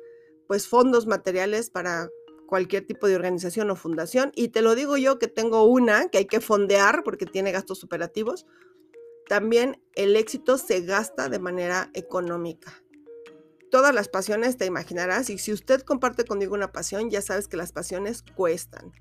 pues 0.48 0.68
fondos 0.68 1.08
materiales 1.08 1.70
para 1.70 2.10
cualquier 2.48 2.88
tipo 2.88 3.08
de 3.08 3.16
organización 3.16 3.70
o 3.70 3.76
fundación. 3.76 4.32
Y 4.34 4.48
te 4.48 4.62
lo 4.62 4.76
digo 4.76 4.98
yo 4.98 5.20
que 5.20 5.28
tengo 5.28 5.66
una 5.66 6.08
que 6.08 6.20
hay 6.20 6.26
que 6.26 6.40
fondear 6.40 7.04
porque 7.04 7.26
tiene 7.26 7.52
gastos 7.52 7.84
operativos. 7.84 8.46
También 9.30 9.80
el 9.94 10.16
éxito 10.16 10.58
se 10.58 10.82
gasta 10.82 11.30
de 11.30 11.38
manera 11.38 11.92
económica. 11.94 12.74
Todas 13.70 13.94
las 13.94 14.10
pasiones 14.10 14.58
te 14.58 14.66
imaginarás 14.66 15.30
y 15.30 15.38
si 15.38 15.54
usted 15.54 15.82
comparte 15.82 16.26
conmigo 16.26 16.56
una 16.56 16.72
pasión, 16.72 17.12
ya 17.12 17.22
sabes 17.22 17.48
que 17.48 17.56
las 17.56 17.72
pasiones 17.72 18.24
cuestan. 18.24 18.92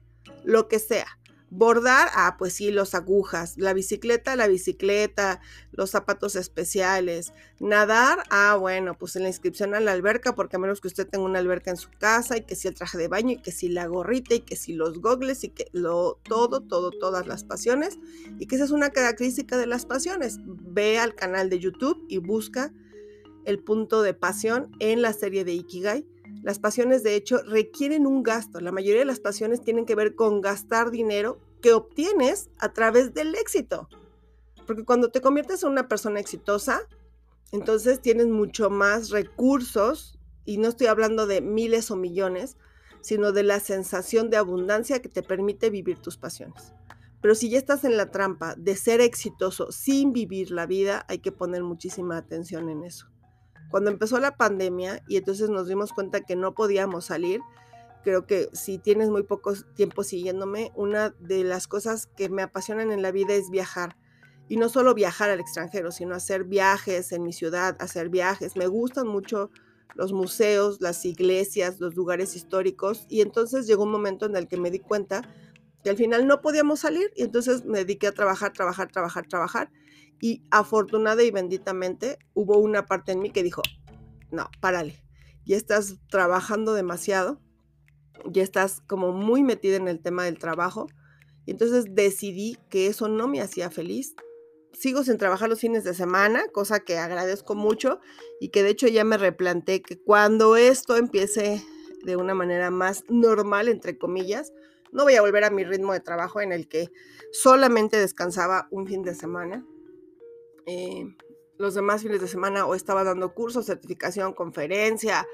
Lo 0.45 0.69
que 0.69 0.81
sea. 0.81 1.07
Bordar, 1.51 2.09
ah, 2.15 2.37
pues 2.39 2.53
sí, 2.53 2.71
los 2.71 2.95
agujas. 2.95 3.57
La 3.57 3.73
bicicleta, 3.73 4.37
la 4.37 4.49
bicicleta, 4.49 5.41
los 5.73 5.91
zapatos 5.91 6.37
especiales. 6.37 7.33
Nadar, 7.59 8.23
ah, 8.29 8.57
bueno, 8.61 8.99
pues 8.99 9.17
en 9.17 9.23
la 9.23 9.29
inscripción 9.29 9.75
a 9.75 9.81
la 9.81 9.93
alberca, 9.93 10.35
porque 10.35 10.57
a 10.57 10.59
menos 10.59 10.83
que 10.83 10.89
usted 10.89 11.09
tenga 11.09 11.25
una 11.25 11.39
alberca 11.39 11.71
en 11.71 11.79
su 11.79 11.89
casa, 11.99 12.37
y 12.37 12.43
que 12.43 12.55
si 12.55 12.69
el 12.69 12.75
traje 12.75 12.99
de 12.99 13.09
baño, 13.09 13.33
y 13.33 13.43
que 13.43 13.53
si 13.53 13.69
la 13.69 13.87
gorrita, 13.87 14.35
y 14.35 14.41
que 14.41 14.57
si 14.57 14.75
los 14.75 15.01
gogles, 15.01 15.43
y 15.43 15.49
que 15.49 15.69
lo, 15.73 16.21
todo, 16.23 16.61
todo, 16.61 16.91
todas 16.91 17.27
las 17.27 17.45
pasiones. 17.45 17.99
Y 18.39 18.47
que 18.47 18.57
esa 18.57 18.65
es 18.65 18.71
una 18.71 18.91
característica 18.91 19.57
de 19.57 19.67
las 19.67 19.87
pasiones. 19.87 20.41
Ve 20.45 20.99
al 20.99 21.15
canal 21.15 21.49
de 21.49 21.61
YouTube 21.61 22.05
y 22.09 22.19
busca 22.19 22.75
el 23.47 23.59
punto 23.59 24.03
de 24.03 24.13
pasión 24.13 24.71
en 24.81 25.01
la 25.01 25.15
serie 25.15 25.45
de 25.45 25.55
Ikigai 25.55 26.07
las 26.49 26.59
pasiones, 26.59 27.03
de 27.03 27.15
hecho, 27.15 27.43
requieren 27.43 28.07
un 28.07 28.23
gasto. 28.23 28.59
La 28.61 28.73
mayoría 28.73 29.01
de 29.01 29.05
las 29.05 29.21
pasiones 29.21 29.63
tienen 29.63 29.85
que 29.85 29.95
ver 29.95 30.15
con 30.15 30.41
gastar 30.41 30.91
dinero 30.91 31.39
que 31.61 31.75
obtienes 31.75 32.49
a 32.59 32.73
través 32.73 33.13
del 33.13 33.35
éxito. 33.35 33.91
Porque 34.67 34.87
cuando 34.87 35.11
te 35.11 35.21
conviertes 35.21 35.63
en 35.63 35.69
una 35.69 35.89
persona 35.89 36.21
exitosa, 36.21 36.81
entonces 37.53 38.01
tienes 38.01 38.29
mucho 38.29 38.71
más 38.71 39.11
recursos, 39.11 40.19
y 40.47 40.57
no 40.57 40.69
estoy 40.69 40.87
hablando 40.87 41.27
de 41.27 41.43
miles 41.43 41.91
o 41.91 41.97
millones, 41.97 42.57
sino 43.03 43.33
de 43.33 43.43
la 43.43 43.61
sensación 43.61 44.31
de 44.31 44.39
abundancia 44.39 45.03
que 45.03 45.11
te 45.11 45.23
permite 45.23 45.69
vivir 45.69 45.99
tus 45.99 46.17
pasiones. 46.17 46.73
Pero 47.21 47.35
si 47.35 47.51
ya 47.51 47.59
estás 47.59 47.85
en 47.85 47.99
la 47.99 48.11
trampa 48.11 48.55
de 48.57 48.75
ser 48.75 49.03
exitoso 49.03 49.71
sin 49.71 50.15
vivir 50.15 50.51
la 50.51 50.65
vida, 50.65 51.05
hay 51.11 51.19
que 51.19 51.31
poner 51.31 51.63
muchísima 51.63 52.17
atención 52.17 52.71
en 52.71 52.85
eso. 52.85 53.11
Cuando 53.70 53.90
empezó 53.90 54.18
la 54.18 54.37
pandemia 54.37 55.02
y 55.09 55.16
entonces 55.16 55.50
nos 55.50 55.68
dimos 55.68 55.92
cuenta 55.92 56.20
que 56.20 56.37
no 56.37 56.54
podíamos 56.54 57.07
salir, 57.07 57.40
creo 58.02 58.26
que 58.26 58.48
si 58.52 58.78
tienes 58.78 59.11
muy 59.11 59.22
poco 59.22 59.54
tiempo 59.74 60.02
siguiéndome, 60.02 60.72
una 60.74 61.11
de 61.18 61.44
las 61.44 61.68
cosas 61.68 62.07
que 62.07 62.28
me 62.28 62.42
apasionan 62.42 62.90
en 62.90 63.02
la 63.02 63.11
vida 63.11 63.35
es 63.35 63.50
viajar. 63.50 63.96
Y 64.48 64.57
no 64.57 64.70
solo 64.70 64.94
viajar 64.94 65.28
al 65.28 65.40
extranjero, 65.40 65.92
sino 65.92 66.14
hacer 66.14 66.44
viajes 66.44 67.12
en 67.12 67.22
mi 67.22 67.35
ciudad, 67.35 67.76
hacer 67.81 68.09
viajes. 68.09 68.57
Me 68.57 68.66
gustan 68.66 69.07
mucho 69.07 69.50
los 69.94 70.12
museos, 70.12 70.81
las 70.81 71.04
iglesias, 71.04 71.81
los 71.81 71.96
lugares 71.96 72.35
históricos. 72.35 73.04
Y 73.11 73.20
entonces 73.20 73.66
llegó 73.66 73.83
un 73.83 73.90
momento 73.90 74.24
en 74.24 74.37
el 74.37 74.48
que 74.48 74.57
me 74.57 74.70
di 74.70 74.78
cuenta 74.78 75.22
que 75.83 75.90
al 75.90 75.96
final 75.96 76.26
no 76.26 76.40
podíamos 76.40 76.81
salir 76.81 77.12
y 77.14 77.24
entonces 77.24 77.64
me 77.64 77.78
dediqué 77.78 78.07
a 78.07 78.12
trabajar, 78.12 78.52
trabajar, 78.52 78.90
trabajar, 78.90 79.26
trabajar. 79.26 79.70
Y 80.20 80.44
afortunada 80.50 81.22
y 81.22 81.31
benditamente 81.31 82.18
hubo 82.35 82.59
una 82.59 82.87
parte 82.87 83.12
en 83.12 83.20
mí 83.20 83.31
que 83.31 83.42
dijo, 83.42 83.62
no, 84.31 84.50
párale, 84.61 85.02
ya 85.44 85.57
estás 85.57 85.96
trabajando 86.09 86.74
demasiado, 86.74 87.40
ya 88.26 88.42
estás 88.42 88.81
como 88.87 89.12
muy 89.12 89.42
metida 89.42 89.76
en 89.76 89.88
el 89.88 90.00
tema 90.00 90.24
del 90.24 90.38
trabajo. 90.38 90.87
Y 91.46 91.52
entonces 91.52 91.87
decidí 91.90 92.59
que 92.68 92.88
eso 92.88 93.09
no 93.09 93.28
me 93.28 93.40
hacía 93.40 93.70
feliz. 93.70 94.14
Sigo 94.72 95.02
sin 95.02 95.16
trabajar 95.16 95.48
los 95.48 95.61
fines 95.61 95.85
de 95.85 95.94
semana, 95.94 96.42
cosa 96.52 96.81
que 96.81 96.98
agradezco 96.98 97.54
mucho 97.54 98.00
y 98.40 98.50
que 98.50 98.62
de 98.62 98.70
hecho 98.70 98.87
ya 98.87 99.04
me 99.04 99.16
replanté 99.16 99.81
que 99.81 99.98
cuando 99.98 100.57
esto 100.57 100.96
empiece 100.96 101.64
de 102.04 102.16
una 102.16 102.35
manera 102.35 102.70
más 102.70 103.04
normal, 103.09 103.68
entre 103.68 103.96
comillas, 103.98 104.52
no 104.92 105.04
voy 105.04 105.14
a 105.14 105.22
volver 105.22 105.44
a 105.44 105.50
mi 105.50 105.64
ritmo 105.64 105.92
de 105.92 106.00
trabajo 106.00 106.40
en 106.40 106.52
el 106.52 106.68
que 106.68 106.90
solamente 107.33 107.96
descansaba 107.96 108.68
un 108.70 108.87
fin 108.87 109.02
de 109.02 109.14
semana 109.14 109.66
eh, 110.68 111.16
los 111.57 111.74
demás 111.74 112.02
fines 112.02 112.20
de 112.20 112.28
semana 112.28 112.66
o 112.66 112.74
estaba 112.74 113.02
dando 113.02 113.35
cursos, 113.35 113.66
certificación, 113.66 114.33
conferencia, 114.33 115.26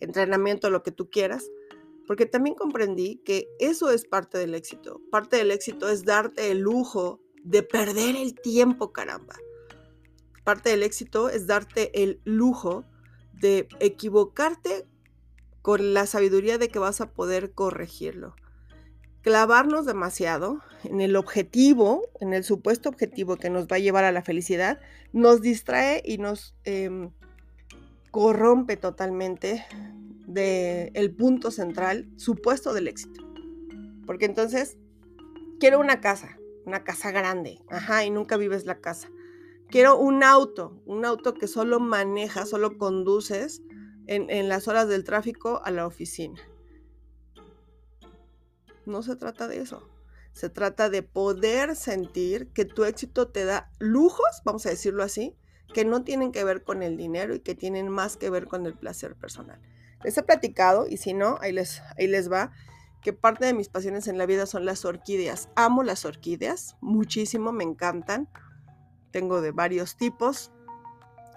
entrenamiento, 0.00 0.70
lo 0.70 0.82
que 0.82 0.92
tú 0.92 1.10
quieras, 1.10 1.50
porque 2.06 2.26
también 2.26 2.54
comprendí 2.54 3.20
que 3.24 3.48
eso 3.58 3.90
es 3.90 4.06
parte 4.06 4.38
del 4.38 4.54
éxito. 4.54 5.00
Parte 5.10 5.36
del 5.36 5.50
éxito 5.50 5.88
es 5.88 6.04
darte 6.04 6.50
el 6.50 6.60
lujo 6.60 7.20
de 7.42 7.62
perder 7.62 8.16
el 8.16 8.34
tiempo, 8.34 8.92
caramba. 8.92 9.36
Parte 10.44 10.70
del 10.70 10.82
éxito 10.82 11.28
es 11.28 11.46
darte 11.46 12.02
el 12.02 12.20
lujo 12.24 12.84
de 13.32 13.68
equivocarte 13.80 14.86
con 15.62 15.94
la 15.94 16.06
sabiduría 16.06 16.58
de 16.58 16.68
que 16.68 16.78
vas 16.78 17.00
a 17.00 17.12
poder 17.12 17.52
corregirlo. 17.52 18.36
Clavarnos 19.26 19.86
demasiado 19.86 20.60
en 20.84 21.00
el 21.00 21.16
objetivo, 21.16 22.02
en 22.20 22.32
el 22.32 22.44
supuesto 22.44 22.88
objetivo 22.88 23.34
que 23.34 23.50
nos 23.50 23.66
va 23.66 23.74
a 23.74 23.80
llevar 23.80 24.04
a 24.04 24.12
la 24.12 24.22
felicidad, 24.22 24.78
nos 25.12 25.42
distrae 25.42 26.00
y 26.04 26.18
nos 26.18 26.54
em, 26.62 27.10
corrompe 28.12 28.76
totalmente 28.76 29.66
del 30.28 30.92
el 30.94 31.10
punto 31.12 31.50
central, 31.50 32.08
supuesto 32.14 32.72
del 32.72 32.86
éxito. 32.86 33.28
Porque 34.06 34.26
entonces, 34.26 34.78
quiero 35.58 35.80
una 35.80 36.00
casa, 36.00 36.38
una 36.64 36.84
casa 36.84 37.10
grande, 37.10 37.58
ajá, 37.68 38.04
y 38.04 38.10
nunca 38.10 38.36
vives 38.36 38.64
la 38.64 38.80
casa. 38.80 39.08
Quiero 39.70 39.98
un 39.98 40.22
auto, 40.22 40.80
un 40.86 41.04
auto 41.04 41.34
que 41.34 41.48
solo 41.48 41.80
manejas, 41.80 42.50
solo 42.50 42.78
conduces 42.78 43.60
en, 44.06 44.48
las 44.48 44.68
horas 44.68 44.86
del 44.88 45.02
tráfico 45.02 45.60
a 45.64 45.72
la 45.72 45.84
oficina. 45.84 46.40
No 48.86 49.02
se 49.02 49.16
trata 49.16 49.48
de 49.48 49.60
eso. 49.60 49.90
Se 50.32 50.48
trata 50.48 50.88
de 50.88 51.02
poder 51.02 51.76
sentir 51.76 52.48
que 52.52 52.64
tu 52.64 52.84
éxito 52.84 53.28
te 53.28 53.44
da 53.44 53.70
lujos, 53.78 54.42
vamos 54.44 54.64
a 54.66 54.70
decirlo 54.70 55.02
así, 55.02 55.36
que 55.74 55.84
no 55.84 56.04
tienen 56.04 56.30
que 56.30 56.44
ver 56.44 56.62
con 56.62 56.82
el 56.82 56.96
dinero 56.96 57.34
y 57.34 57.40
que 57.40 57.54
tienen 57.54 57.88
más 57.88 58.16
que 58.16 58.30
ver 58.30 58.46
con 58.46 58.64
el 58.66 58.74
placer 58.74 59.16
personal. 59.16 59.60
Les 60.04 60.16
he 60.16 60.22
platicado, 60.22 60.86
y 60.86 60.98
si 60.98 61.14
no, 61.14 61.38
ahí 61.40 61.52
les, 61.52 61.82
ahí 61.98 62.06
les 62.06 62.30
va, 62.30 62.52
que 63.02 63.12
parte 63.12 63.46
de 63.46 63.54
mis 63.54 63.68
pasiones 63.68 64.08
en 64.08 64.18
la 64.18 64.26
vida 64.26 64.46
son 64.46 64.64
las 64.64 64.84
orquídeas. 64.84 65.48
Amo 65.56 65.82
las 65.82 66.04
orquídeas, 66.04 66.76
muchísimo, 66.80 67.52
me 67.52 67.64
encantan. 67.64 68.28
Tengo 69.10 69.40
de 69.40 69.52
varios 69.52 69.96
tipos, 69.96 70.52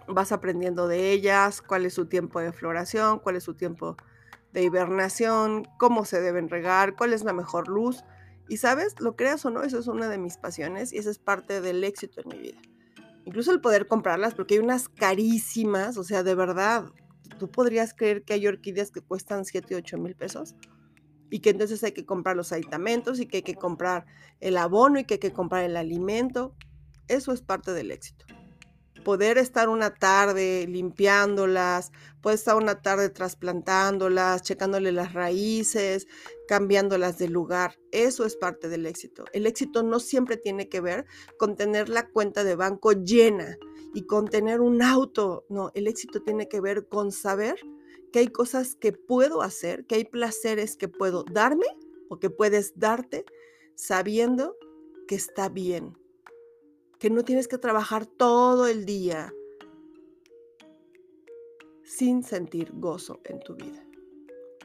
vas 0.07 0.31
aprendiendo 0.31 0.87
de 0.87 1.11
ellas, 1.11 1.61
cuál 1.61 1.85
es 1.85 1.93
su 1.93 2.07
tiempo 2.07 2.39
de 2.39 2.51
floración, 2.51 3.19
cuál 3.19 3.37
es 3.37 3.43
su 3.43 3.53
tiempo 3.53 3.97
de 4.53 4.63
hibernación, 4.63 5.67
cómo 5.77 6.05
se 6.05 6.21
deben 6.21 6.49
regar, 6.49 6.95
cuál 6.95 7.13
es 7.13 7.23
la 7.23 7.33
mejor 7.33 7.67
luz. 7.67 8.03
Y 8.47 8.57
sabes, 8.57 8.99
lo 8.99 9.15
creas 9.15 9.45
o 9.45 9.51
no, 9.51 9.63
eso 9.63 9.77
es 9.77 9.87
una 9.87 10.09
de 10.09 10.17
mis 10.17 10.37
pasiones 10.37 10.91
y 10.91 10.97
esa 10.97 11.11
es 11.11 11.19
parte 11.19 11.61
del 11.61 11.83
éxito 11.83 12.21
en 12.21 12.29
mi 12.29 12.39
vida. 12.39 12.61
Incluso 13.25 13.51
el 13.51 13.61
poder 13.61 13.87
comprarlas, 13.87 14.33
porque 14.33 14.55
hay 14.55 14.59
unas 14.59 14.89
carísimas, 14.89 15.97
o 15.97 16.03
sea, 16.03 16.23
de 16.23 16.33
verdad, 16.33 16.85
tú 17.37 17.49
podrías 17.51 17.93
creer 17.93 18.23
que 18.23 18.33
hay 18.33 18.47
orquídeas 18.47 18.89
que 18.91 19.01
cuestan 19.01 19.45
7 19.45 19.73
y 19.73 19.77
8 19.77 19.97
mil 19.97 20.15
pesos 20.15 20.55
y 21.29 21.39
que 21.41 21.51
entonces 21.51 21.83
hay 21.83 21.91
que 21.91 22.05
comprar 22.05 22.35
los 22.35 22.51
aditamentos 22.51 23.19
y 23.19 23.27
que 23.27 23.37
hay 23.37 23.43
que 23.43 23.53
comprar 23.53 24.07
el 24.39 24.57
abono 24.57 24.99
y 24.99 25.03
que 25.03 25.15
hay 25.15 25.19
que 25.19 25.33
comprar 25.33 25.63
el 25.63 25.77
alimento. 25.77 26.55
Eso 27.07 27.31
es 27.31 27.41
parte 27.41 27.71
del 27.71 27.91
éxito 27.91 28.25
poder 29.03 29.37
estar 29.37 29.69
una 29.69 29.93
tarde 29.93 30.65
limpiándolas, 30.67 31.91
poder 32.21 32.37
estar 32.37 32.55
una 32.55 32.81
tarde 32.81 33.09
trasplantándolas, 33.09 34.43
checándole 34.43 34.91
las 34.91 35.13
raíces, 35.13 36.07
cambiándolas 36.47 37.17
de 37.17 37.29
lugar. 37.29 37.79
Eso 37.91 38.25
es 38.25 38.35
parte 38.35 38.69
del 38.69 38.85
éxito. 38.85 39.25
El 39.33 39.45
éxito 39.45 39.83
no 39.83 39.99
siempre 39.99 40.37
tiene 40.37 40.69
que 40.69 40.81
ver 40.81 41.05
con 41.37 41.55
tener 41.55 41.89
la 41.89 42.09
cuenta 42.09 42.43
de 42.43 42.55
banco 42.55 42.91
llena 42.91 43.57
y 43.93 44.05
con 44.05 44.27
tener 44.27 44.61
un 44.61 44.81
auto. 44.81 45.45
No, 45.49 45.71
el 45.73 45.87
éxito 45.87 46.21
tiene 46.21 46.47
que 46.47 46.61
ver 46.61 46.87
con 46.87 47.11
saber 47.11 47.59
que 48.11 48.19
hay 48.19 48.27
cosas 48.27 48.75
que 48.75 48.91
puedo 48.91 49.41
hacer, 49.41 49.85
que 49.85 49.95
hay 49.95 50.05
placeres 50.05 50.75
que 50.75 50.87
puedo 50.87 51.23
darme 51.23 51.65
o 52.09 52.19
que 52.19 52.29
puedes 52.29 52.73
darte 52.77 53.25
sabiendo 53.75 54.55
que 55.07 55.15
está 55.15 55.49
bien, 55.49 55.97
que 56.99 57.09
no 57.09 57.23
tienes 57.23 57.47
que 57.47 57.57
trabajar 57.57 58.05
todo 58.05 58.67
el 58.67 58.85
día 58.85 59.33
sin 61.83 62.23
sentir 62.23 62.71
gozo 62.73 63.19
en 63.23 63.39
tu 63.39 63.55
vida. 63.55 63.83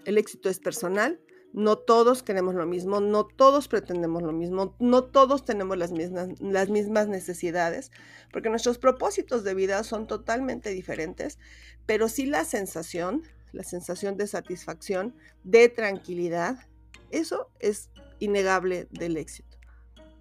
El 0.04 0.18
éxito 0.18 0.50
es 0.50 0.58
personal, 0.58 1.20
no 1.52 1.78
todos 1.78 2.24
queremos 2.24 2.56
lo 2.56 2.66
mismo, 2.66 3.00
no 3.00 3.24
todos 3.24 3.68
pretendemos 3.68 4.22
lo 4.22 4.32
mismo, 4.32 4.74
no 4.80 5.04
todos 5.04 5.44
tenemos 5.44 5.78
las 5.78 5.92
mismas, 5.92 6.28
las 6.40 6.68
mismas 6.68 7.06
necesidades, 7.06 7.92
porque 8.32 8.50
nuestros 8.50 8.78
propósitos 8.78 9.44
de 9.44 9.54
vida 9.54 9.84
son 9.84 10.08
totalmente 10.08 10.70
diferentes, 10.70 11.38
pero 11.86 12.08
sí 12.08 12.26
la 12.26 12.44
sensación, 12.44 13.22
la 13.52 13.62
sensación 13.62 14.16
de 14.16 14.26
satisfacción, 14.26 15.14
de 15.44 15.68
tranquilidad, 15.68 16.58
eso 17.12 17.48
es 17.60 17.90
innegable 18.18 18.88
del 18.90 19.16
éxito. 19.16 19.43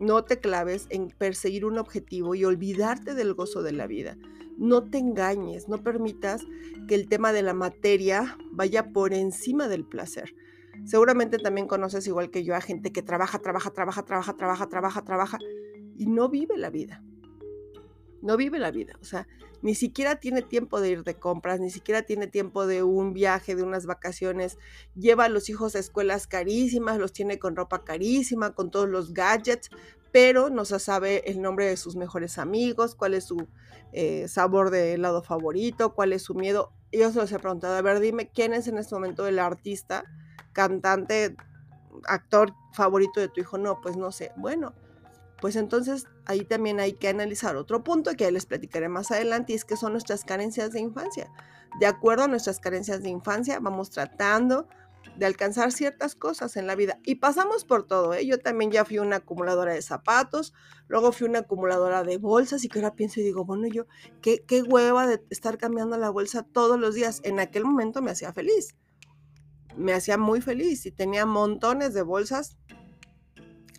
No 0.04 0.26
te 0.26 0.38
claves 0.38 0.88
en 0.90 1.08
perseguir 1.08 1.64
un 1.64 1.78
objetivo 1.78 2.36
y 2.36 2.44
olvidarte 2.44 3.16
del 3.16 3.34
gozo 3.34 3.64
de 3.64 3.72
la 3.72 3.88
vida. 3.88 4.18
No 4.58 4.84
te 4.84 4.98
engañes, 4.98 5.70
no 5.70 5.78
permitas 5.78 6.42
que 6.90 6.96
el 6.96 7.08
tema 7.08 7.32
de 7.32 7.42
la 7.42 7.54
materia 7.54 8.38
vaya 8.52 8.92
por 8.92 9.14
encima 9.14 9.70
del 9.70 9.86
placer. 9.86 10.36
Seguramente 10.84 11.38
también 11.38 11.68
conoces 11.68 12.06
igual 12.06 12.32
que 12.32 12.44
yo 12.44 12.54
a 12.54 12.60
gente 12.60 12.92
que 12.92 13.02
trabaja, 13.02 13.40
trabaja, 13.40 13.72
trabaja, 13.72 14.04
trabaja, 14.04 14.36
trabaja, 14.36 14.68
trabaja, 14.68 15.06
trabaja 15.06 15.38
y 15.96 16.08
no 16.08 16.28
vive 16.28 16.58
la 16.58 16.70
vida. 16.70 17.02
No 18.24 18.38
vive 18.38 18.58
la 18.58 18.72
vida. 18.72 18.94
O 19.02 19.06
sea, 19.06 19.28
ni 19.62 19.76
siquiera 19.76 20.16
tiene 20.16 20.42
tiempo 20.42 20.80
de 20.80 20.90
ir 20.90 21.04
de 21.04 21.16
compras, 21.16 21.60
ni 21.60 21.70
siquiera 21.70 22.04
tiene 22.04 22.28
tiempo 22.28 22.66
de 22.66 22.82
un 22.82 23.14
viaje, 23.14 23.54
de 23.54 23.64
unas 23.64 23.86
vacaciones. 23.86 24.58
Lleva 24.96 25.26
a 25.26 25.30
los 25.30 25.50
hijos 25.50 25.76
a 25.76 25.80
escuelas 25.80 26.26
carísimas, 26.26 26.98
los 26.98 27.12
tiene 27.12 27.38
con 27.38 27.58
ropa 27.58 27.84
carísima, 27.84 28.56
con 28.56 28.72
todos 28.72 28.88
los 28.88 29.14
gadgets, 29.14 29.70
pero 30.14 30.50
no 30.50 30.64
se 30.64 30.80
sabe 30.80 31.30
el 31.30 31.42
nombre 31.42 31.66
de 31.66 31.76
sus 31.76 31.98
mejores 31.98 32.38
amigos, 32.38 32.96
cuál 32.96 33.14
es 33.14 33.26
su 33.26 33.48
eh, 33.92 34.28
sabor 34.30 34.70
de 34.70 34.94
helado 34.94 35.22
favorito, 35.22 35.94
cuál 35.94 36.14
es 36.14 36.22
su 36.22 36.34
miedo. 36.34 36.72
Yo 36.94 37.12
se 37.12 37.20
los 37.20 37.32
he 37.34 37.40
preguntado, 37.40 37.76
a 37.76 37.82
ver, 37.82 38.00
dime 38.00 38.30
quién 38.34 38.54
es 38.54 38.68
en 38.68 38.78
este 38.78 38.96
momento 38.96 39.28
el 39.28 39.38
artista, 39.38 40.06
cantante, 40.54 41.36
actor 42.06 42.54
favorito 42.74 43.20
de 43.20 43.28
tu 43.28 43.42
hijo. 43.42 43.58
No, 43.58 43.82
pues 43.82 43.98
no 43.98 44.12
sé. 44.12 44.32
Bueno, 44.38 44.74
pues 45.44 45.58
entonces 45.58 46.06
ahí 46.26 46.46
también 46.46 46.80
hay 46.80 46.94
que 46.94 47.10
analizar 47.10 47.58
otro 47.58 47.84
punto 47.84 48.14
que 48.16 48.32
les 48.32 48.46
platicaré 48.46 48.88
más 48.88 49.12
adelante 49.12 49.52
y 49.52 49.58
es 49.58 49.66
que 49.66 49.76
son 49.76 49.92
nuestras 49.92 50.24
carencias 50.24 50.72
de 50.72 50.80
infancia. 50.80 51.30
De 51.82 51.86
acuerdo 51.86 52.24
a 52.24 52.28
nuestras 52.30 52.62
carencias 52.62 53.04
de 53.04 53.10
infancia, 53.10 53.60
vamos 53.60 53.90
tratando 53.90 54.70
de 55.18 55.26
alcanzar 55.26 55.74
ciertas 55.74 56.16
cosas 56.16 56.56
en 56.56 56.66
la 56.66 56.76
vida 56.76 56.98
y 57.04 57.16
pasamos 57.16 57.66
por 57.66 57.86
todo. 57.86 58.14
¿eh? 58.14 58.26
Yo 58.26 58.40
también 58.40 58.72
ya 58.72 58.86
fui 58.86 59.00
una 59.00 59.18
acumuladora 59.18 59.74
de 59.74 59.82
zapatos, 59.82 60.54
luego 60.88 61.12
fui 61.12 61.28
una 61.28 61.40
acumuladora 61.40 62.06
de 62.06 62.16
bolsas 62.16 62.64
y 62.64 62.70
que 62.70 62.80
ahora 62.80 62.96
pienso 62.96 63.20
y 63.20 63.24
digo, 63.24 63.44
bueno, 63.44 63.68
yo, 63.68 63.86
qué, 64.22 64.46
qué 64.48 64.62
hueva 64.62 65.08
de 65.08 65.22
estar 65.30 65.58
cambiando 65.58 65.98
la 65.98 66.10
bolsa 66.10 66.44
todos 66.54 66.80
los 66.80 66.96
días. 66.96 67.20
En 67.26 67.42
aquel 67.42 67.66
momento 67.66 68.02
me 68.02 68.12
hacía 68.12 68.32
feliz, 68.32 68.78
me 69.76 69.92
hacía 69.92 70.18
muy 70.18 70.40
feliz 70.40 70.86
y 70.86 70.92
tenía 70.92 71.26
montones 71.26 71.94
de 71.94 72.02
bolsas 72.02 72.56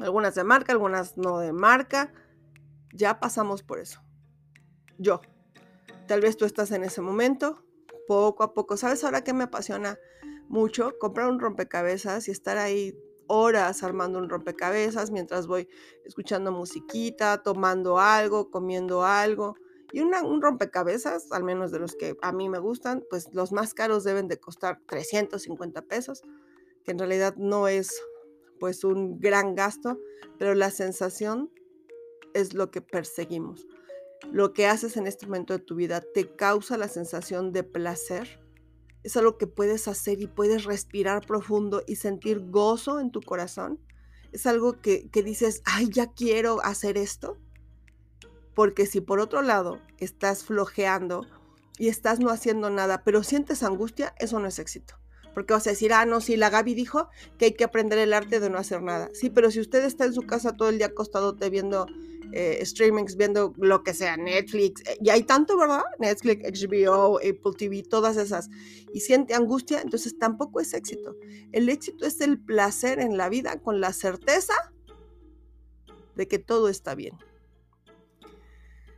algunas 0.01 0.35
de 0.35 0.45
marca, 0.45 0.73
algunas 0.73 1.17
no 1.17 1.39
de 1.39 1.53
marca. 1.53 2.13
Ya 2.93 3.21
pasamos 3.21 3.63
por 3.63 3.79
eso. 3.79 4.01
Yo. 4.99 5.21
Tal 6.07 6.21
vez 6.21 6.37
tú 6.37 6.45
estás 6.45 6.71
en 6.71 6.85
ese 6.85 7.01
momento, 7.01 7.65
poco 8.07 8.43
a 8.43 8.53
poco. 8.53 8.77
¿Sabes 8.77 9.05
ahora 9.05 9.25
qué 9.25 9.33
me 9.33 9.45
apasiona 9.45 9.99
mucho? 10.49 10.99
Comprar 10.99 11.29
un 11.31 11.41
rompecabezas 11.41 12.29
y 12.29 12.31
estar 12.31 12.59
ahí 12.59 12.95
horas 13.27 13.83
armando 13.83 14.19
un 14.19 14.29
rompecabezas 14.29 15.11
mientras 15.11 15.47
voy 15.47 15.69
escuchando 16.05 16.53
musiquita, 16.53 17.43
tomando 17.43 17.99
algo, 17.99 18.51
comiendo 18.51 19.05
algo. 19.05 19.57
Y 19.93 20.01
un 20.01 20.43
rompecabezas, 20.43 21.31
al 21.31 21.45
menos 21.45 21.71
de 21.71 21.79
los 21.79 21.95
que 21.95 22.17
a 22.21 22.33
mí 22.33 22.49
me 22.49 22.59
gustan, 22.59 23.05
pues 23.09 23.29
los 23.33 23.53
más 23.53 23.75
caros 23.75 24.03
deben 24.03 24.27
de 24.27 24.39
costar 24.39 24.81
350 24.87 25.83
pesos, 25.83 26.23
que 26.85 26.91
en 26.91 26.99
realidad 26.99 27.37
no 27.37 27.69
es 27.69 28.03
pues 28.65 28.83
un 28.83 29.21
gran 29.21 29.55
gasto, 29.55 30.01
pero 30.39 30.55
la 30.55 30.71
sensación 30.71 31.51
es 32.33 32.55
lo 32.55 32.71
que 32.71 32.81
perseguimos. 32.81 33.67
Lo 34.33 34.55
que 34.55 34.67
haces 34.67 34.97
en 34.97 35.07
este 35.07 35.27
momento 35.27 35.53
de 35.53 35.59
tu 35.59 35.75
vida 35.75 36.01
te 36.01 36.35
causa 36.35 36.79
la 36.79 36.89
sensación 36.89 37.53
de 37.53 37.63
placer. 37.63 38.41
Es 39.03 39.19
algo 39.19 39.37
que 39.37 39.47
puedes 39.47 39.87
hacer 39.87 40.19
y 40.23 40.29
puedes 40.29 40.65
respirar 40.65 41.27
profundo 41.27 41.83
y 41.87 41.97
sentir 41.97 42.41
gozo 42.41 43.01
en 43.01 43.11
tu 43.11 43.21
corazón. 43.21 43.79
Es 44.33 44.47
algo 44.47 44.81
que, 44.81 45.11
que 45.11 45.23
dices, 45.23 45.61
ay, 45.67 45.91
ya 45.91 46.15
quiero 46.15 46.65
hacer 46.65 46.97
esto. 46.97 47.37
Porque 48.55 48.87
si 48.87 49.03
por 49.03 49.21
otro 49.21 49.43
lado 49.43 49.79
estás 49.99 50.43
flojeando 50.43 51.27
y 51.77 51.89
estás 51.89 52.19
no 52.19 52.31
haciendo 52.31 52.71
nada, 52.71 53.05
pero 53.05 53.23
sientes 53.25 53.63
angustia, 53.63 54.15
eso 54.19 54.41
no 54.41 54.49
es 54.49 54.59
éxito 54.59 55.04
porque 55.35 55.53
vas 55.53 55.67
a 55.67 55.71
decir, 55.71 55.93
ah, 55.93 56.07
no, 56.07 56.21
sí, 56.21 56.37
la 56.37 56.51
Gaby 56.51 56.75
dijo 56.75 57.09
que 57.39 57.47
hay 57.47 57.53
que 57.53 57.65
aprender 57.65 57.99
el 57.99 58.13
arte 58.13 58.41
de 58.41 58.51
no 58.51 58.59
hacer 58.59 58.83
nada. 58.83 59.11
Sí, 59.13 59.31
pero 59.31 59.51
si 59.51 59.61
usted 59.61 59.85
está 59.85 60.05
en 60.05 60.15
su 60.15 60.23
casa 60.23 60.57
todo 60.57 60.69
el 60.69 60.79
día 60.79 60.87
acostado 60.87 61.35
te 61.37 61.51
viendo 61.51 61.87
eh, 62.33 62.65
streamings, 62.65 63.17
viendo 63.17 63.53
lo 63.59 63.83
que 63.83 63.95
sea, 63.95 64.17
Netflix, 64.17 64.83
eh, 64.87 64.97
y 65.01 65.11
hay 65.11 65.23
tanto, 65.23 65.57
¿verdad? 65.57 65.83
Netflix, 65.99 66.43
HBO, 66.43 67.19
Apple 67.19 67.53
TV, 67.57 67.83
todas 67.83 68.17
esas, 68.17 68.49
y 68.93 69.01
siente 69.01 69.35
angustia, 69.35 69.81
entonces 69.81 70.19
tampoco 70.19 70.61
es 70.61 70.75
éxito. 70.75 71.17
El 71.53 71.69
éxito 71.69 72.07
es 72.07 72.21
el 72.21 72.41
placer 72.41 72.99
en 72.99 73.17
la 73.17 73.29
vida 73.29 73.61
con 73.61 73.81
la 73.81 73.93
certeza 73.93 74.55
de 76.17 76.29
que 76.29 76.39
todo 76.39 76.69
está 76.69 76.95
bien. 76.95 77.19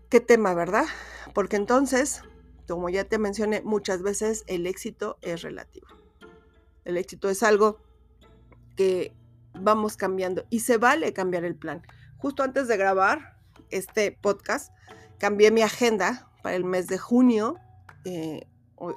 ¿Qué 0.09 0.21
tema, 0.21 0.55
verdad? 0.55 0.87
Porque 1.35 1.57
entonces, 1.57 2.23
como 2.69 2.89
ya 2.89 3.05
te 3.05 3.19
mencioné 3.19 3.61
muchas 3.63 4.03
veces, 4.03 4.45
el 4.47 4.67
éxito 4.67 5.19
es 5.21 5.43
relativo. 5.43 5.87
El 6.87 6.97
éxito 6.97 7.29
es 7.29 7.43
algo 7.43 7.81
que 8.77 9.13
vamos 9.55 9.97
cambiando 9.97 10.47
y 10.51 10.61
se 10.61 10.77
vale 10.77 11.13
cambiar 11.13 11.45
el 11.45 11.57
plan. 11.57 11.83
Justo 12.17 12.45
antes 12.45 12.69
de 12.69 12.77
grabar 12.77 13.37
este 13.71 14.13
podcast, 14.13 14.73
cambié 15.19 15.51
mi 15.51 15.63
agenda 15.63 16.31
para 16.43 16.55
el 16.55 16.65
mes 16.65 16.87
de 16.87 16.97
junio. 16.97 17.57
Eh, 18.05 18.47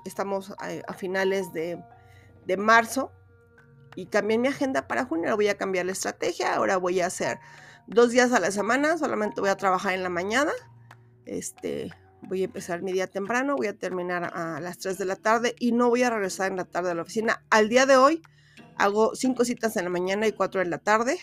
estamos 0.06 0.54
a, 0.60 0.94
finales 0.94 1.52
de, 1.52 1.84
de, 2.46 2.58
marzo 2.58 3.12
y 3.96 4.06
cambié 4.06 4.38
mi 4.38 4.50
agenda 4.50 4.88
para 4.88 5.06
junio. 5.06 5.26
Ahora 5.26 5.36
voy 5.36 5.48
a 5.48 5.58
cambiar 5.58 5.88
la 5.88 5.94
estrategia. 5.94 6.54
Ahora 6.54 6.78
voy 6.78 7.02
a 7.02 7.08
hacer 7.08 7.40
dos 7.88 8.12
días 8.12 8.32
a 8.34 8.40
la 8.40 8.52
semana. 8.52 9.00
Solamente 9.00 9.42
voy 9.42 9.50
a 9.50 9.58
trabajar 9.58 9.94
en 9.94 10.04
la 10.04 10.10
mañana. 10.10 10.52
Este, 11.26 11.92
voy 12.22 12.42
a 12.42 12.46
empezar 12.46 12.82
mi 12.82 12.92
día 12.92 13.08
temprano. 13.08 13.56
Voy 13.56 13.68
a 13.68 13.78
terminar 13.78 14.32
a 14.34 14.60
las 14.60 14.78
3 14.80 14.98
de 14.98 15.06
la 15.06 15.16
tarde 15.16 15.56
y 15.60 15.72
no 15.72 15.90
voy 15.90 16.04
a 16.04 16.10
regresar 16.10 16.52
en 16.52 16.58
la 16.58 16.66
tarde 16.66 16.92
a 16.92 16.96
la 16.96 17.02
oficina. 17.02 17.44
Al 17.50 17.70
día 17.70 17.86
de 17.86 17.98
hoy 17.98 18.22
hago 18.78 19.16
cinco 19.16 19.46
citas 19.46 19.76
en 19.78 19.86
la 19.86 19.90
mañana 19.90 20.28
y 20.28 20.32
cuatro 20.32 20.62
en 20.62 20.70
la 20.70 20.78
tarde 20.78 21.20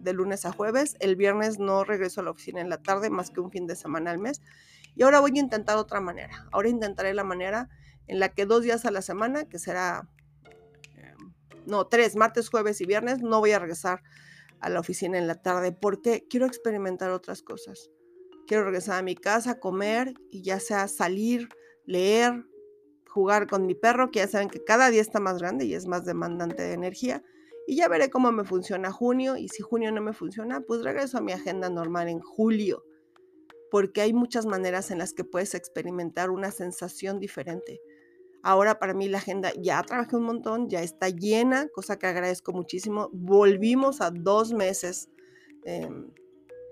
de 0.00 0.12
lunes 0.12 0.44
a 0.46 0.52
jueves. 0.52 0.96
El 1.00 1.16
viernes 1.16 1.58
no 1.58 1.84
regreso 1.84 2.20
a 2.20 2.24
la 2.24 2.30
oficina 2.30 2.60
en 2.60 2.70
la 2.70 2.78
tarde 2.78 3.10
más 3.10 3.30
que 3.30 3.40
un 3.40 3.50
fin 3.50 3.66
de 3.66 3.76
semana 3.76 4.10
al 4.10 4.18
mes. 4.18 4.40
Y 4.94 5.02
ahora 5.02 5.20
voy 5.20 5.32
a 5.36 5.40
intentar 5.40 5.76
otra 5.76 6.00
manera. 6.00 6.46
Ahora 6.52 6.68
intentaré 6.68 7.14
la 7.14 7.24
manera 7.24 7.68
en 8.06 8.20
la 8.20 8.30
que 8.30 8.46
dos 8.46 8.62
días 8.62 8.84
a 8.84 8.90
la 8.90 9.02
semana, 9.02 9.44
que 9.44 9.58
será, 9.58 10.08
em, 10.96 11.32
no, 11.66 11.86
tres, 11.86 12.16
martes, 12.16 12.48
jueves 12.48 12.80
y 12.80 12.86
viernes, 12.86 13.20
no 13.20 13.40
voy 13.40 13.52
a 13.52 13.58
regresar 13.58 14.02
a 14.60 14.68
la 14.68 14.80
oficina 14.80 15.18
en 15.18 15.26
la 15.26 15.36
tarde 15.36 15.72
porque 15.72 16.26
quiero 16.28 16.46
experimentar 16.46 17.10
otras 17.10 17.42
cosas. 17.42 17.90
Quiero 18.48 18.64
regresar 18.64 18.98
a 18.98 19.02
mi 19.02 19.14
casa, 19.14 19.60
comer 19.60 20.14
y 20.30 20.42
ya 20.42 20.58
sea 20.58 20.88
salir, 20.88 21.48
leer, 21.84 22.44
jugar 23.08 23.46
con 23.46 23.66
mi 23.66 23.74
perro, 23.76 24.10
que 24.10 24.18
ya 24.18 24.26
saben 24.26 24.48
que 24.48 24.64
cada 24.64 24.90
día 24.90 25.02
está 25.02 25.20
más 25.20 25.38
grande 25.38 25.66
y 25.66 25.74
es 25.74 25.86
más 25.86 26.04
demandante 26.04 26.62
de 26.62 26.72
energía 26.72 27.22
y 27.68 27.76
ya 27.76 27.88
veré 27.88 28.08
cómo 28.08 28.32
me 28.32 28.44
funciona 28.44 28.90
junio 28.90 29.36
y 29.36 29.48
si 29.50 29.62
junio 29.62 29.92
no 29.92 30.00
me 30.00 30.14
funciona, 30.14 30.62
pues 30.62 30.82
regreso 30.82 31.18
a 31.18 31.20
mi 31.20 31.32
agenda 31.32 31.68
normal 31.68 32.08
en 32.08 32.18
julio, 32.18 32.82
porque 33.70 34.00
hay 34.00 34.14
muchas 34.14 34.46
maneras 34.46 34.90
en 34.90 34.96
las 34.96 35.12
que 35.12 35.22
puedes 35.22 35.54
experimentar 35.54 36.30
una 36.30 36.50
sensación 36.50 37.20
diferente. 37.20 37.82
Ahora 38.42 38.78
para 38.78 38.94
mí 38.94 39.06
la 39.06 39.18
agenda 39.18 39.52
ya 39.60 39.82
trabajé 39.82 40.16
un 40.16 40.22
montón, 40.22 40.70
ya 40.70 40.82
está 40.82 41.10
llena, 41.10 41.68
cosa 41.68 41.98
que 41.98 42.06
agradezco 42.06 42.52
muchísimo. 42.52 43.10
Volvimos 43.12 44.00
a 44.00 44.12
dos 44.12 44.54
meses 44.54 45.10
em, 45.64 46.10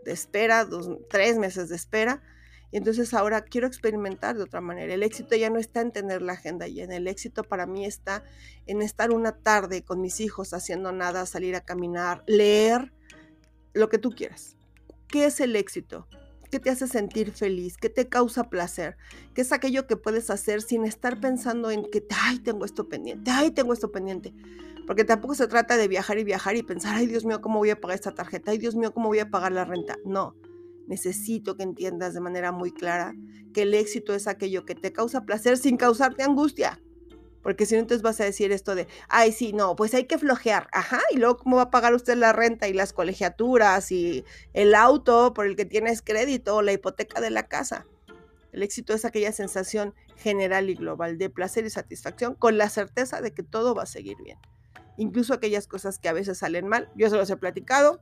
de 0.06 0.12
espera, 0.12 0.64
dos, 0.64 0.88
tres 1.10 1.36
meses 1.36 1.68
de 1.68 1.76
espera 1.76 2.22
y 2.72 2.78
entonces 2.78 3.14
ahora 3.14 3.42
quiero 3.42 3.66
experimentar 3.66 4.36
de 4.36 4.42
otra 4.42 4.60
manera. 4.60 4.92
El 4.92 5.02
éxito 5.02 5.36
ya 5.36 5.50
no 5.50 5.58
está 5.58 5.80
en 5.80 5.92
tener 5.92 6.22
la 6.22 6.32
agenda 6.32 6.66
llena. 6.66 6.96
El 6.96 7.06
éxito 7.06 7.44
para 7.44 7.66
mí 7.66 7.84
está 7.84 8.24
en 8.66 8.82
estar 8.82 9.12
una 9.12 9.32
tarde 9.32 9.82
con 9.82 10.00
mis 10.00 10.20
hijos 10.20 10.52
haciendo 10.52 10.92
nada, 10.92 11.26
salir 11.26 11.54
a 11.54 11.60
caminar, 11.60 12.24
leer, 12.26 12.92
lo 13.72 13.88
que 13.88 13.98
tú 13.98 14.10
quieras. 14.10 14.56
¿Qué 15.06 15.26
es 15.26 15.40
el 15.40 15.54
éxito? 15.54 16.08
¿Qué 16.50 16.58
te 16.58 16.70
hace 16.70 16.88
sentir 16.88 17.32
feliz? 17.32 17.76
¿Qué 17.76 17.90
te 17.90 18.08
causa 18.08 18.44
placer? 18.44 18.96
¿Qué 19.34 19.42
es 19.42 19.52
aquello 19.52 19.86
que 19.86 19.96
puedes 19.96 20.30
hacer 20.30 20.62
sin 20.62 20.84
estar 20.84 21.20
pensando 21.20 21.70
en 21.70 21.84
que, 21.90 22.06
ay, 22.10 22.38
tengo 22.38 22.64
esto 22.64 22.88
pendiente, 22.88 23.30
ay, 23.30 23.50
tengo 23.50 23.72
esto 23.72 23.92
pendiente? 23.92 24.32
Porque 24.86 25.04
tampoco 25.04 25.34
se 25.34 25.48
trata 25.48 25.76
de 25.76 25.88
viajar 25.88 26.18
y 26.18 26.24
viajar 26.24 26.56
y 26.56 26.62
pensar, 26.62 26.94
ay, 26.94 27.06
Dios 27.06 27.24
mío, 27.24 27.40
¿cómo 27.40 27.58
voy 27.58 27.70
a 27.70 27.80
pagar 27.80 27.96
esta 27.96 28.14
tarjeta? 28.14 28.52
Ay, 28.52 28.58
Dios 28.58 28.76
mío, 28.76 28.92
¿cómo 28.92 29.08
voy 29.08 29.18
a 29.18 29.30
pagar 29.30 29.52
la 29.52 29.64
renta? 29.64 29.96
No 30.04 30.36
necesito 30.86 31.56
que 31.56 31.64
entiendas 31.64 32.14
de 32.14 32.20
manera 32.20 32.52
muy 32.52 32.72
clara 32.72 33.14
que 33.52 33.62
el 33.62 33.74
éxito 33.74 34.14
es 34.14 34.26
aquello 34.26 34.64
que 34.64 34.74
te 34.74 34.92
causa 34.92 35.24
placer 35.24 35.58
sin 35.58 35.76
causarte 35.76 36.22
angustia. 36.22 36.80
Porque 37.42 37.64
si 37.64 37.74
no, 37.74 37.80
entonces 37.80 38.02
vas 38.02 38.20
a 38.20 38.24
decir 38.24 38.50
esto 38.50 38.74
de, 38.74 38.88
ay, 39.08 39.30
sí, 39.30 39.52
no, 39.52 39.76
pues 39.76 39.94
hay 39.94 40.04
que 40.06 40.18
flojear. 40.18 40.68
Ajá, 40.72 41.00
y 41.12 41.16
luego, 41.16 41.36
¿cómo 41.36 41.56
va 41.56 41.62
a 41.62 41.70
pagar 41.70 41.94
usted 41.94 42.16
la 42.16 42.32
renta 42.32 42.66
y 42.66 42.72
las 42.72 42.92
colegiaturas 42.92 43.92
y 43.92 44.24
el 44.52 44.74
auto 44.74 45.32
por 45.32 45.46
el 45.46 45.54
que 45.54 45.64
tienes 45.64 46.02
crédito 46.02 46.56
o 46.56 46.62
la 46.62 46.72
hipoteca 46.72 47.20
de 47.20 47.30
la 47.30 47.44
casa? 47.46 47.86
El 48.52 48.62
éxito 48.62 48.94
es 48.94 49.04
aquella 49.04 49.30
sensación 49.30 49.94
general 50.16 50.70
y 50.70 50.74
global 50.74 51.18
de 51.18 51.30
placer 51.30 51.64
y 51.66 51.70
satisfacción 51.70 52.34
con 52.34 52.58
la 52.58 52.68
certeza 52.68 53.20
de 53.20 53.32
que 53.32 53.44
todo 53.44 53.74
va 53.74 53.84
a 53.84 53.86
seguir 53.86 54.16
bien. 54.22 54.38
Incluso 54.96 55.34
aquellas 55.34 55.66
cosas 55.66 55.98
que 55.98 56.08
a 56.08 56.12
veces 56.12 56.38
salen 56.38 56.66
mal. 56.66 56.90
Yo 56.94 57.10
se 57.10 57.16
los 57.16 57.28
he 57.30 57.36
platicado 57.36 58.00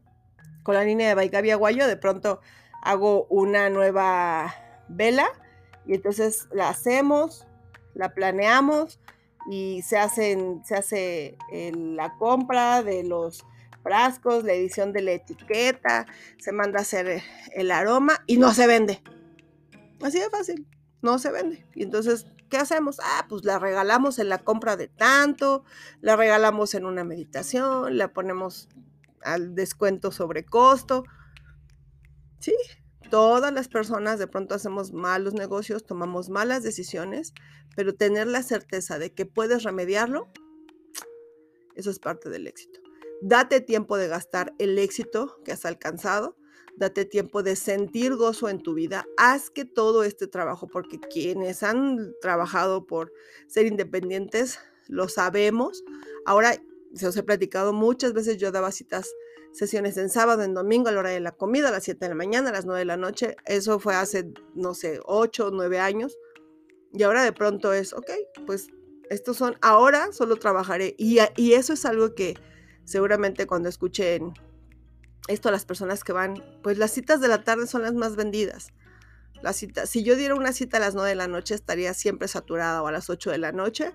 con 0.63 0.75
la 0.75 0.85
línea 0.85 1.09
de 1.09 1.15
Baigavia 1.15 1.57
Guayo. 1.57 1.87
De 1.87 1.97
pronto 1.97 2.41
hago 2.83 3.27
una 3.31 3.71
nueva 3.71 4.55
vela 4.89 5.29
y 5.87 5.95
entonces 5.95 6.49
la 6.53 6.69
hacemos, 6.69 7.47
la 7.95 8.15
planeamos 8.15 9.01
y 9.51 9.83
se, 9.83 9.99
hacen, 9.99 10.63
se 10.65 10.75
hace 10.75 11.39
la 11.73 12.17
compra 12.17 12.83
de 12.83 13.05
los 13.05 13.45
frascos, 13.83 14.45
la 14.45 14.55
edición 14.55 14.93
de 14.93 15.03
la 15.03 15.13
etiqueta, 15.13 16.07
se 16.39 16.53
manda 16.53 16.79
a 16.79 16.83
hacer 16.83 17.23
el 17.53 17.71
aroma 17.71 18.25
y 18.27 18.39
no 18.39 18.55
se 18.55 18.67
vende. 18.67 19.03
Así 20.03 20.19
de 20.19 20.31
fácil, 20.31 20.67
no 21.03 21.19
se 21.19 21.31
vende. 21.31 21.67
Y 21.75 21.83
entonces, 21.83 22.27
¿qué 22.55 22.61
hacemos? 22.61 23.01
Ah, 23.03 23.27
pues 23.29 23.45
la 23.45 23.59
regalamos 23.59 24.21
en 24.21 24.29
la 24.29 24.39
compra 24.39 24.77
de 24.77 24.87
tanto, 24.87 25.65
la 26.01 26.15
regalamos 26.15 26.75
en 26.77 26.85
una 26.85 27.03
meditación, 27.03 27.99
la 27.99 28.13
ponemos 28.13 28.69
al 29.23 29.57
descuento 29.57 30.13
sobre 30.13 30.45
costo. 30.45 31.03
Sí, 32.39 32.55
todas 33.11 33.53
las 33.53 33.67
personas 33.67 34.21
de 34.21 34.29
pronto 34.29 34.55
hacemos 34.55 34.93
malos 34.93 35.35
negocios, 35.35 35.85
tomamos 35.85 36.29
malas 36.29 36.63
decisiones, 36.63 37.35
pero 37.75 37.97
tener 37.97 38.29
la 38.29 38.45
certeza 38.45 39.01
de 39.01 39.13
que 39.13 39.27
puedes 39.27 39.65
remediarlo, 39.65 40.29
eso 41.75 41.91
es 41.91 41.99
parte 41.99 42.31
del 42.31 42.47
éxito. 42.47 42.79
Date 43.21 43.63
tiempo 43.63 43.97
de 43.97 44.07
gastar 44.07 44.55
el 44.61 44.79
éxito 44.79 45.41
que 45.45 45.51
has 45.51 45.65
alcanzado, 45.65 46.37
date 46.77 47.05
tiempo 47.05 47.43
de 47.43 47.57
sentir 47.57 48.17
gozo 48.17 48.49
en 48.49 48.63
tu 48.63 48.75
vida, 48.75 49.07
haz 49.17 49.51
que 49.51 49.65
todo 49.65 50.05
este 50.05 50.27
trabajo, 50.27 50.67
porque 50.67 50.99
quienes 50.99 51.63
han 51.63 52.15
trabajado 52.21 52.87
por 52.87 53.13
ser 53.47 53.67
independientes, 53.67 54.59
lo 54.89 55.09
sabemos. 55.09 55.85
Ahora, 56.27 56.61
se 56.95 57.07
os 57.07 57.17
he 57.17 57.23
platicado 57.23 57.73
muchas 57.73 58.13
veces, 58.13 58.37
yo 58.37 58.53
daba 58.53 58.71
citas 58.73 59.15
sesiones 59.53 59.97
en 59.97 60.11
sábado, 60.11 60.43
en 60.43 60.55
domingo, 60.55 60.89
a 60.89 60.93
la 60.93 61.01
hora 61.01 61.11
de 61.11 61.21
la 61.21 61.33
comida, 61.33 61.69
a 61.69 61.73
las 61.73 61.85
7 61.85 62.05
de 62.05 62.09
la 62.09 62.15
mañana, 62.15 62.51
a 62.51 62.53
las 62.53 62.67
9 62.67 62.81
de 62.81 62.85
la 62.85 62.97
noche. 62.97 63.37
Eso 63.47 63.79
fue 63.79 63.95
hace, 63.95 64.33
no 64.55 64.75
sé, 64.75 65.01
8 65.05 65.47
o 65.47 65.51
9 65.51 65.79
años. 65.79 66.19
Y 66.93 67.03
ahora 67.05 67.23
de 67.23 67.33
pronto 67.33 67.73
es, 67.73 67.93
ok, 67.93 68.11
pues 68.47 68.69
estos 69.11 69.37
son, 69.37 69.57
ahora 69.61 70.13
solo 70.13 70.37
trabajaré. 70.37 70.95
Y, 70.99 71.19
y 71.37 71.53
eso 71.53 71.73
es 71.73 71.85
algo 71.85 72.15
que 72.15 72.35
seguramente 72.85 73.47
cuando 73.47 73.69
escuchen 73.69 74.35
esto 75.29 75.49
a 75.49 75.53
las 75.53 75.65
personas 75.65 76.05
que 76.05 76.13
van, 76.13 76.43
pues 76.63 76.79
las 76.79 76.91
citas 76.91 77.21
de 77.21 77.29
la 77.29 77.45
tarde 77.45 77.67
son 77.67 77.83
las 77.83 77.95
más 77.95 78.17
vendidas. 78.17 78.73
La 79.43 79.53
cita, 79.53 79.87
si 79.87 80.03
yo 80.03 80.17
diera 80.17 80.35
una 80.35 80.53
cita 80.53 80.79
a 80.79 80.81
las 80.81 80.95
9 80.95 81.11
de 81.11 81.15
la 81.15 81.29
noche, 81.29 81.55
estaría 81.55 81.93
siempre 81.95 82.29
saturada 82.29 82.83
o 82.83 82.87
a 82.87 82.93
las 82.93 83.11
8 83.11 83.31
de 83.31 83.39
la 83.39 83.53
noche. 83.53 83.93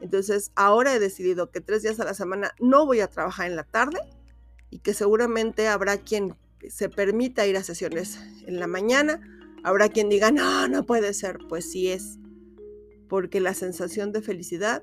Entonces, 0.00 0.52
ahora 0.56 0.94
he 0.94 0.98
decidido 0.98 1.50
que 1.50 1.60
tres 1.60 1.82
días 1.82 2.00
a 2.00 2.04
la 2.04 2.14
semana 2.14 2.54
no 2.58 2.86
voy 2.86 3.00
a 3.00 3.08
trabajar 3.08 3.46
en 3.48 3.56
la 3.56 3.64
tarde 3.64 3.98
y 4.70 4.78
que 4.78 4.94
seguramente 4.94 5.68
habrá 5.68 5.98
quien 5.98 6.36
se 6.68 6.88
permita 6.88 7.46
ir 7.46 7.56
a 7.56 7.62
sesiones 7.62 8.18
en 8.46 8.60
la 8.60 8.66
mañana, 8.66 9.20
habrá 9.62 9.88
quien 9.88 10.08
diga, 10.08 10.30
no, 10.30 10.68
no 10.68 10.86
puede 10.86 11.14
ser, 11.14 11.38
pues 11.48 11.70
sí 11.70 11.88
es, 11.88 12.18
porque 13.08 13.40
la 13.40 13.54
sensación 13.54 14.12
de 14.12 14.22
felicidad 14.22 14.82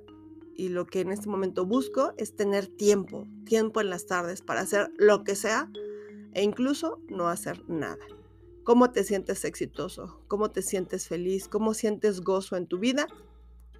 y 0.56 0.70
lo 0.70 0.86
que 0.88 1.02
en 1.02 1.12
este 1.12 1.30
momento 1.30 1.66
busco 1.66 2.14
es 2.18 2.36
tener 2.36 2.68
tiempo, 2.68 3.28
tiempo 3.46 3.82
en 3.82 3.90
las 3.90 4.08
tardes 4.08 4.42
para 4.42 4.62
hacer 4.62 4.92
lo 4.98 5.24
que 5.24 5.36
sea 5.36 5.70
e 6.38 6.43
incluso 6.43 7.02
no 7.10 7.30
hacer 7.30 7.67
nada. 7.67 8.06
¿Cómo 8.63 8.91
te 8.91 9.04
sientes 9.04 9.43
exitoso? 9.43 10.21
¿Cómo 10.28 10.52
te 10.52 10.62
sientes 10.62 11.08
feliz? 11.08 11.47
¿Cómo 11.47 11.73
sientes 11.73 12.21
gozo 12.21 12.56
en 12.56 12.67
tu 12.67 12.78
vida? 12.78 13.08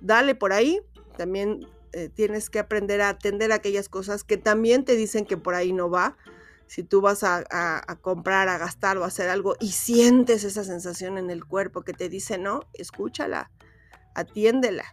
Dale 0.02 0.34
por 0.34 0.54
ahí. 0.54 0.82
También 1.18 1.68
eh, 1.94 2.10
tienes 2.10 2.50
que 2.50 2.58
aprender 2.58 3.02
a 3.02 3.10
atender 3.10 3.52
aquellas 3.52 3.90
cosas 3.90 4.24
que 4.24 4.38
también 4.38 4.86
te 4.86 4.96
dicen 4.96 5.28
que 5.28 5.38
por 5.38 5.54
ahí 5.54 5.72
no 5.72 5.92
va. 5.92 6.18
Si 6.66 6.82
tú 6.82 7.00
vas 7.00 7.24
a, 7.24 7.44
comprar, 8.02 8.50
a 8.50 8.58
gastar 8.58 8.98
o 8.98 9.04
a 9.04 9.08
hacer 9.08 9.30
algo 9.30 9.56
y 9.60 9.74
sientes 9.74 10.44
esa 10.44 10.64
sensación 10.64 11.20
en 11.20 11.30
el 11.30 11.46
cuerpo 11.46 11.84
que 11.84 11.94
te 11.94 12.10
dice 12.10 12.40
no, 12.40 12.62
escúchala, 12.74 13.52
atiéndela. 14.16 14.86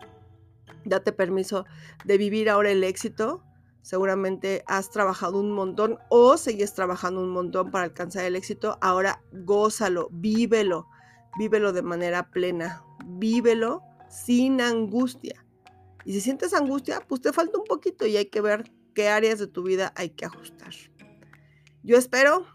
Date 0.85 1.12
permiso 1.12 1.64
de 2.05 2.18
vivir 2.18 2.50
ahora 2.50 2.70
el 2.70 2.85
éxito. 2.85 3.42
Seguramente 3.85 4.64
has 4.66 4.88
trabajado 4.88 5.38
un 5.38 5.53
montón 5.53 5.99
o 6.09 6.38
sigues 6.38 6.73
trabajando 6.73 7.20
un 7.20 7.29
montón 7.29 7.70
para 7.70 7.85
alcanzar 7.85 8.25
el 8.25 8.35
éxito. 8.35 8.79
Ahora 8.81 9.23
gózalo, 9.31 10.09
vívelo, 10.11 10.88
vívelo 11.37 11.75
de 11.75 11.83
manera 11.83 12.31
plena, 12.31 12.83
vívelo 13.05 13.83
sin 14.09 14.62
angustia. 14.62 15.44
Y 16.07 16.14
si 16.14 16.23
sientes 16.23 16.55
angustia, 16.55 17.03
pues 17.07 17.20
te 17.20 17.35
falta 17.35 17.59
un 17.59 17.64
poquito 17.64 18.07
y 18.07 18.16
hay 18.16 18.25
que 18.25 18.40
ver 18.40 18.73
qué 18.94 19.11
áreas 19.11 19.38
de 19.38 19.49
tu 19.49 19.62
vida 19.62 19.92
hay 19.97 20.09
que 20.09 20.25
ajustar. 20.25 20.73
Yo 21.83 21.99
espero 21.99 22.47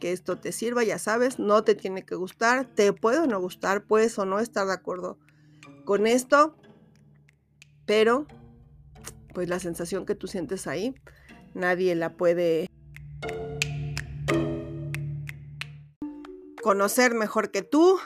que 0.00 0.10
esto 0.10 0.40
te 0.40 0.50
sirva, 0.50 0.82
ya 0.82 0.98
sabes, 0.98 1.38
no 1.38 1.62
te 1.62 1.76
tiene 1.76 2.04
que 2.04 2.16
gustar, 2.16 2.66
te 2.66 2.92
puede 2.92 3.20
o 3.20 3.28
no 3.28 3.40
gustar, 3.40 3.84
puedes 3.84 4.18
o 4.18 4.24
no 4.24 4.40
estar 4.40 4.66
de 4.66 4.72
acuerdo 4.72 5.16
con 5.84 6.08
esto, 6.08 6.56
pero 7.86 8.26
pues 9.32 9.48
la 9.48 9.58
sensación 9.58 10.06
que 10.06 10.14
tú 10.14 10.26
sientes 10.26 10.66
ahí, 10.66 10.94
nadie 11.54 11.94
la 11.94 12.16
puede 12.16 12.68
conocer 16.62 17.14
mejor 17.14 17.50
que 17.50 17.62
tú. 17.62 17.98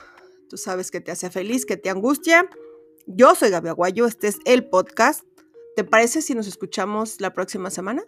Tú 0.48 0.56
sabes 0.56 0.90
que 0.90 1.00
te 1.00 1.12
hace 1.12 1.30
feliz, 1.30 1.66
que 1.66 1.76
te 1.76 1.90
angustia. 1.90 2.48
Yo 3.06 3.34
soy 3.34 3.50
Gaby 3.50 3.68
Aguayo, 3.68 4.06
este 4.06 4.28
es 4.28 4.38
el 4.44 4.68
podcast. 4.68 5.24
¿Te 5.76 5.84
parece 5.84 6.22
si 6.22 6.34
nos 6.34 6.46
escuchamos 6.46 7.20
la 7.20 7.32
próxima 7.34 7.70
semana? 7.70 8.02